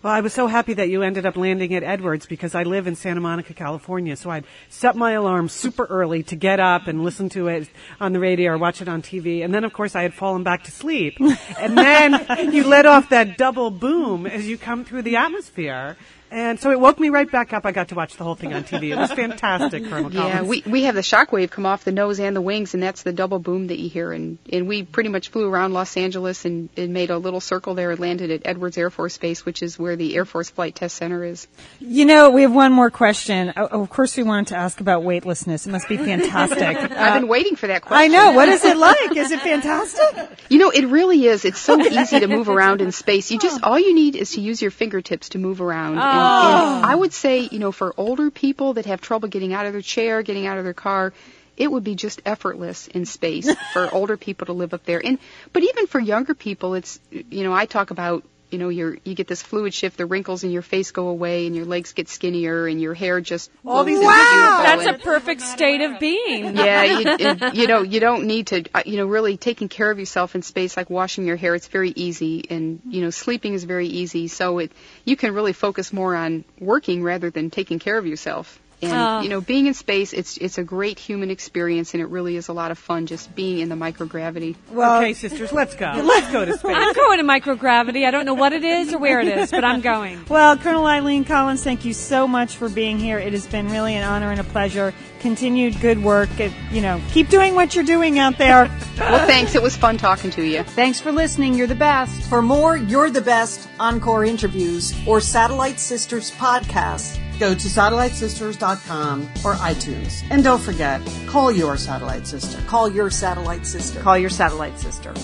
Well, 0.00 0.12
I 0.12 0.20
was 0.20 0.32
so 0.32 0.46
happy 0.46 0.74
that 0.74 0.88
you 0.88 1.02
ended 1.02 1.26
up 1.26 1.36
landing 1.36 1.74
at 1.74 1.82
Edwards 1.82 2.24
because 2.24 2.54
I 2.54 2.62
live 2.62 2.86
in 2.86 2.94
Santa 2.94 3.20
Monica, 3.20 3.52
California. 3.52 4.14
So 4.14 4.30
I'd 4.30 4.44
set 4.68 4.94
my 4.94 5.12
alarm 5.12 5.48
super 5.48 5.84
early 5.86 6.22
to 6.24 6.36
get 6.36 6.60
up 6.60 6.86
and 6.86 7.02
listen 7.02 7.28
to 7.30 7.48
it 7.48 7.68
on 8.00 8.12
the 8.12 8.20
radio 8.20 8.52
or 8.52 8.58
watch 8.58 8.80
it 8.80 8.88
on 8.88 9.02
TV. 9.02 9.44
And 9.44 9.52
then, 9.52 9.64
of 9.64 9.72
course, 9.72 9.96
I 9.96 10.02
had 10.02 10.14
fallen 10.14 10.44
back 10.44 10.62
to 10.64 10.70
sleep. 10.70 11.16
and 11.58 11.76
then 11.76 12.52
you 12.52 12.62
let 12.62 12.86
off 12.86 13.08
that 13.08 13.36
double 13.36 13.72
boom 13.72 14.24
as 14.24 14.46
you 14.46 14.56
come 14.56 14.84
through 14.84 15.02
the 15.02 15.16
atmosphere. 15.16 15.96
And 16.30 16.60
so 16.60 16.70
it 16.70 16.78
woke 16.78 16.98
me 17.00 17.08
right 17.08 17.30
back 17.30 17.52
up. 17.52 17.64
I 17.64 17.72
got 17.72 17.88
to 17.88 17.94
watch 17.94 18.16
the 18.16 18.24
whole 18.24 18.34
thing 18.34 18.52
on 18.52 18.64
TV. 18.64 18.90
It 18.92 18.96
was 18.96 19.12
fantastic, 19.12 19.84
Colonel 19.86 20.12
Yeah, 20.12 20.42
we 20.42 20.62
we 20.66 20.82
have 20.84 20.94
the 20.94 21.00
shockwave 21.00 21.50
come 21.50 21.64
off 21.66 21.84
the 21.84 21.92
nose 21.92 22.20
and 22.20 22.36
the 22.36 22.40
wings, 22.40 22.74
and 22.74 22.82
that's 22.82 23.02
the 23.02 23.12
double 23.12 23.38
boom 23.38 23.68
that 23.68 23.78
you 23.78 23.88
hear. 23.88 24.12
And 24.12 24.38
and 24.52 24.68
we 24.68 24.82
pretty 24.82 25.08
much 25.08 25.30
flew 25.30 25.48
around 25.48 25.72
Los 25.72 25.96
Angeles 25.96 26.44
and, 26.44 26.68
and 26.76 26.92
made 26.92 27.10
a 27.10 27.18
little 27.18 27.40
circle 27.40 27.74
there 27.74 27.90
and 27.90 28.00
landed 28.00 28.30
at 28.30 28.42
Edwards 28.44 28.76
Air 28.76 28.90
Force 28.90 29.16
Base, 29.16 29.44
which 29.46 29.62
is 29.62 29.78
where 29.78 29.96
the 29.96 30.14
Air 30.16 30.24
Force 30.24 30.50
Flight 30.50 30.74
Test 30.74 30.96
Center 30.96 31.24
is. 31.24 31.46
You 31.80 32.04
know, 32.04 32.30
we 32.30 32.42
have 32.42 32.54
one 32.54 32.72
more 32.72 32.90
question. 32.90 33.52
Oh, 33.56 33.82
of 33.82 33.90
course, 33.90 34.16
we 34.16 34.22
wanted 34.22 34.48
to 34.48 34.56
ask 34.56 34.80
about 34.80 35.02
weightlessness. 35.04 35.66
It 35.66 35.70
must 35.70 35.88
be 35.88 35.96
fantastic. 35.96 36.58
I've 36.76 37.14
been 37.14 37.24
uh, 37.24 37.26
waiting 37.26 37.56
for 37.56 37.68
that 37.68 37.82
question. 37.82 38.12
I 38.12 38.14
know. 38.14 38.32
What 38.32 38.48
is 38.48 38.64
it 38.64 38.76
like? 38.76 39.16
Is 39.16 39.30
it 39.30 39.40
fantastic? 39.40 40.28
You 40.48 40.56
know, 40.58 40.70
it 40.70 40.86
really 40.86 41.26
is. 41.26 41.44
It's 41.44 41.58
so 41.58 41.78
easy 41.78 42.20
to 42.20 42.26
move 42.26 42.48
around 42.48 42.80
in 42.80 42.90
space. 42.90 43.30
You 43.30 43.38
just 43.38 43.62
all 43.62 43.78
you 43.78 43.94
need 43.94 44.16
is 44.16 44.32
to 44.32 44.40
use 44.40 44.62
your 44.62 44.70
fingertips 44.70 45.30
to 45.30 45.38
move 45.38 45.60
around. 45.60 45.98
And, 45.98 46.00
Oh. 46.00 46.17
And 46.18 46.84
I 46.84 46.94
would 46.94 47.12
say, 47.12 47.48
you 47.50 47.58
know, 47.58 47.72
for 47.72 47.94
older 47.96 48.30
people 48.30 48.74
that 48.74 48.86
have 48.86 49.00
trouble 49.00 49.28
getting 49.28 49.52
out 49.52 49.66
of 49.66 49.72
their 49.72 49.82
chair, 49.82 50.22
getting 50.22 50.46
out 50.46 50.58
of 50.58 50.64
their 50.64 50.74
car, 50.74 51.12
it 51.56 51.70
would 51.70 51.84
be 51.84 51.94
just 51.94 52.22
effortless 52.24 52.86
in 52.86 53.04
space 53.04 53.52
for 53.72 53.92
older 53.92 54.16
people 54.16 54.46
to 54.46 54.52
live 54.52 54.74
up 54.74 54.84
there. 54.84 55.04
And 55.04 55.18
but 55.52 55.62
even 55.62 55.86
for 55.86 55.98
younger 55.98 56.34
people, 56.34 56.74
it's 56.74 57.00
you 57.10 57.44
know, 57.44 57.52
I 57.52 57.66
talk 57.66 57.90
about 57.90 58.24
you 58.50 58.58
know, 58.58 58.68
you're, 58.68 58.96
you 59.04 59.14
get 59.14 59.26
this 59.26 59.42
fluid 59.42 59.74
shift, 59.74 59.98
the 59.98 60.06
wrinkles 60.06 60.44
in 60.44 60.50
your 60.50 60.62
face 60.62 60.90
go 60.90 61.08
away, 61.08 61.46
and 61.46 61.54
your 61.54 61.64
legs 61.64 61.92
get 61.92 62.08
skinnier, 62.08 62.66
and 62.66 62.80
your 62.80 62.94
hair 62.94 63.20
just 63.20 63.50
All 63.66 63.84
these 63.84 63.98
looks 63.98 64.14
beautiful. 64.14 64.58
That's 64.58 64.86
a 64.86 65.04
perfect 65.04 65.42
state 65.42 65.82
of 65.82 65.98
being. 66.00 66.56
yeah, 66.56 66.82
you, 66.84 67.08
and, 67.08 67.56
you 67.56 67.66
know, 67.66 67.82
you 67.82 68.00
don't 68.00 68.24
need 68.24 68.48
to, 68.48 68.64
uh, 68.74 68.82
you 68.86 68.96
know, 68.96 69.06
really 69.06 69.36
taking 69.36 69.68
care 69.68 69.90
of 69.90 69.98
yourself 69.98 70.34
in 70.34 70.42
space, 70.42 70.76
like 70.76 70.88
washing 70.90 71.26
your 71.26 71.36
hair. 71.36 71.54
It's 71.54 71.68
very 71.68 71.90
easy, 71.90 72.44
and 72.50 72.80
you 72.88 73.02
know, 73.02 73.10
sleeping 73.10 73.54
is 73.54 73.64
very 73.64 73.88
easy. 73.88 74.28
So 74.28 74.58
it, 74.58 74.72
you 75.04 75.16
can 75.16 75.34
really 75.34 75.52
focus 75.52 75.92
more 75.92 76.14
on 76.14 76.44
working 76.58 77.02
rather 77.02 77.30
than 77.30 77.50
taking 77.50 77.78
care 77.78 77.98
of 77.98 78.06
yourself. 78.06 78.60
And 78.80 78.92
Oh. 78.92 79.20
you 79.22 79.28
know, 79.28 79.40
being 79.40 79.66
in 79.66 79.74
space, 79.74 80.12
it's 80.12 80.36
it's 80.36 80.56
a 80.56 80.62
great 80.62 81.00
human 81.00 81.30
experience, 81.30 81.94
and 81.94 82.00
it 82.00 82.06
really 82.10 82.36
is 82.36 82.46
a 82.46 82.52
lot 82.52 82.70
of 82.70 82.78
fun 82.78 83.06
just 83.06 83.34
being 83.34 83.58
in 83.58 83.68
the 83.68 83.74
microgravity. 83.74 84.54
Well, 84.70 84.98
okay, 85.02 85.14
sisters, 85.14 85.52
let's 85.52 85.74
go. 85.74 85.90
Let's 86.04 86.30
go 86.30 86.44
to 86.44 86.56
space. 86.56 86.76
I'm 86.76 86.92
going 86.94 87.18
to 87.18 87.24
microgravity. 87.24 88.06
I 88.06 88.12
don't 88.12 88.24
know 88.24 88.34
what 88.34 88.52
it 88.52 88.62
is 88.62 88.92
or 88.94 88.98
where 88.98 89.18
it 89.20 89.26
is, 89.26 89.50
but 89.50 89.64
I'm 89.64 89.80
going. 89.80 90.24
Well, 90.28 90.56
Colonel 90.56 90.86
Eileen 90.86 91.24
Collins, 91.24 91.64
thank 91.64 91.84
you 91.84 91.92
so 91.92 92.28
much 92.28 92.56
for 92.56 92.68
being 92.68 92.98
here. 93.00 93.18
It 93.18 93.32
has 93.32 93.46
been 93.46 93.68
really 93.70 93.94
an 93.96 94.04
honor 94.04 94.30
and 94.30 94.38
a 94.40 94.44
pleasure. 94.44 94.94
Continued 95.20 95.80
good 95.80 96.00
work. 96.02 96.28
It, 96.38 96.52
you 96.70 96.80
know, 96.80 97.00
keep 97.10 97.28
doing 97.28 97.56
what 97.56 97.74
you're 97.74 97.84
doing 97.84 98.18
out 98.20 98.38
there. 98.38 98.70
Well, 98.98 99.26
thanks. 99.26 99.54
It 99.54 99.62
was 99.62 99.76
fun 99.76 99.96
talking 99.96 100.30
to 100.32 100.44
you. 100.44 100.62
Thanks 100.64 101.00
for 101.00 101.12
listening. 101.12 101.54
You're 101.54 101.68
the 101.68 101.74
best. 101.76 102.20
For 102.28 102.42
more 102.42 102.76
You're 102.76 103.10
the 103.10 103.20
Best 103.22 103.68
Encore 103.78 104.24
interviews 104.24 104.92
or 105.06 105.20
Satellite 105.20 105.78
Sisters 105.78 106.32
podcasts, 106.32 107.16
Go 107.38 107.54
to 107.54 107.68
satellitesisters.com 107.68 109.22
or 109.44 109.54
iTunes. 109.54 110.24
And 110.30 110.42
don't 110.42 110.60
forget, 110.60 111.00
call 111.26 111.52
your 111.52 111.76
satellite 111.76 112.26
sister. 112.26 112.60
call 112.66 112.90
your 112.90 113.10
satellite 113.10 113.64
sister. 113.64 114.00
Call 114.00 114.18
your 114.18 114.30
satellite 114.30 114.78
sister. 114.78 115.14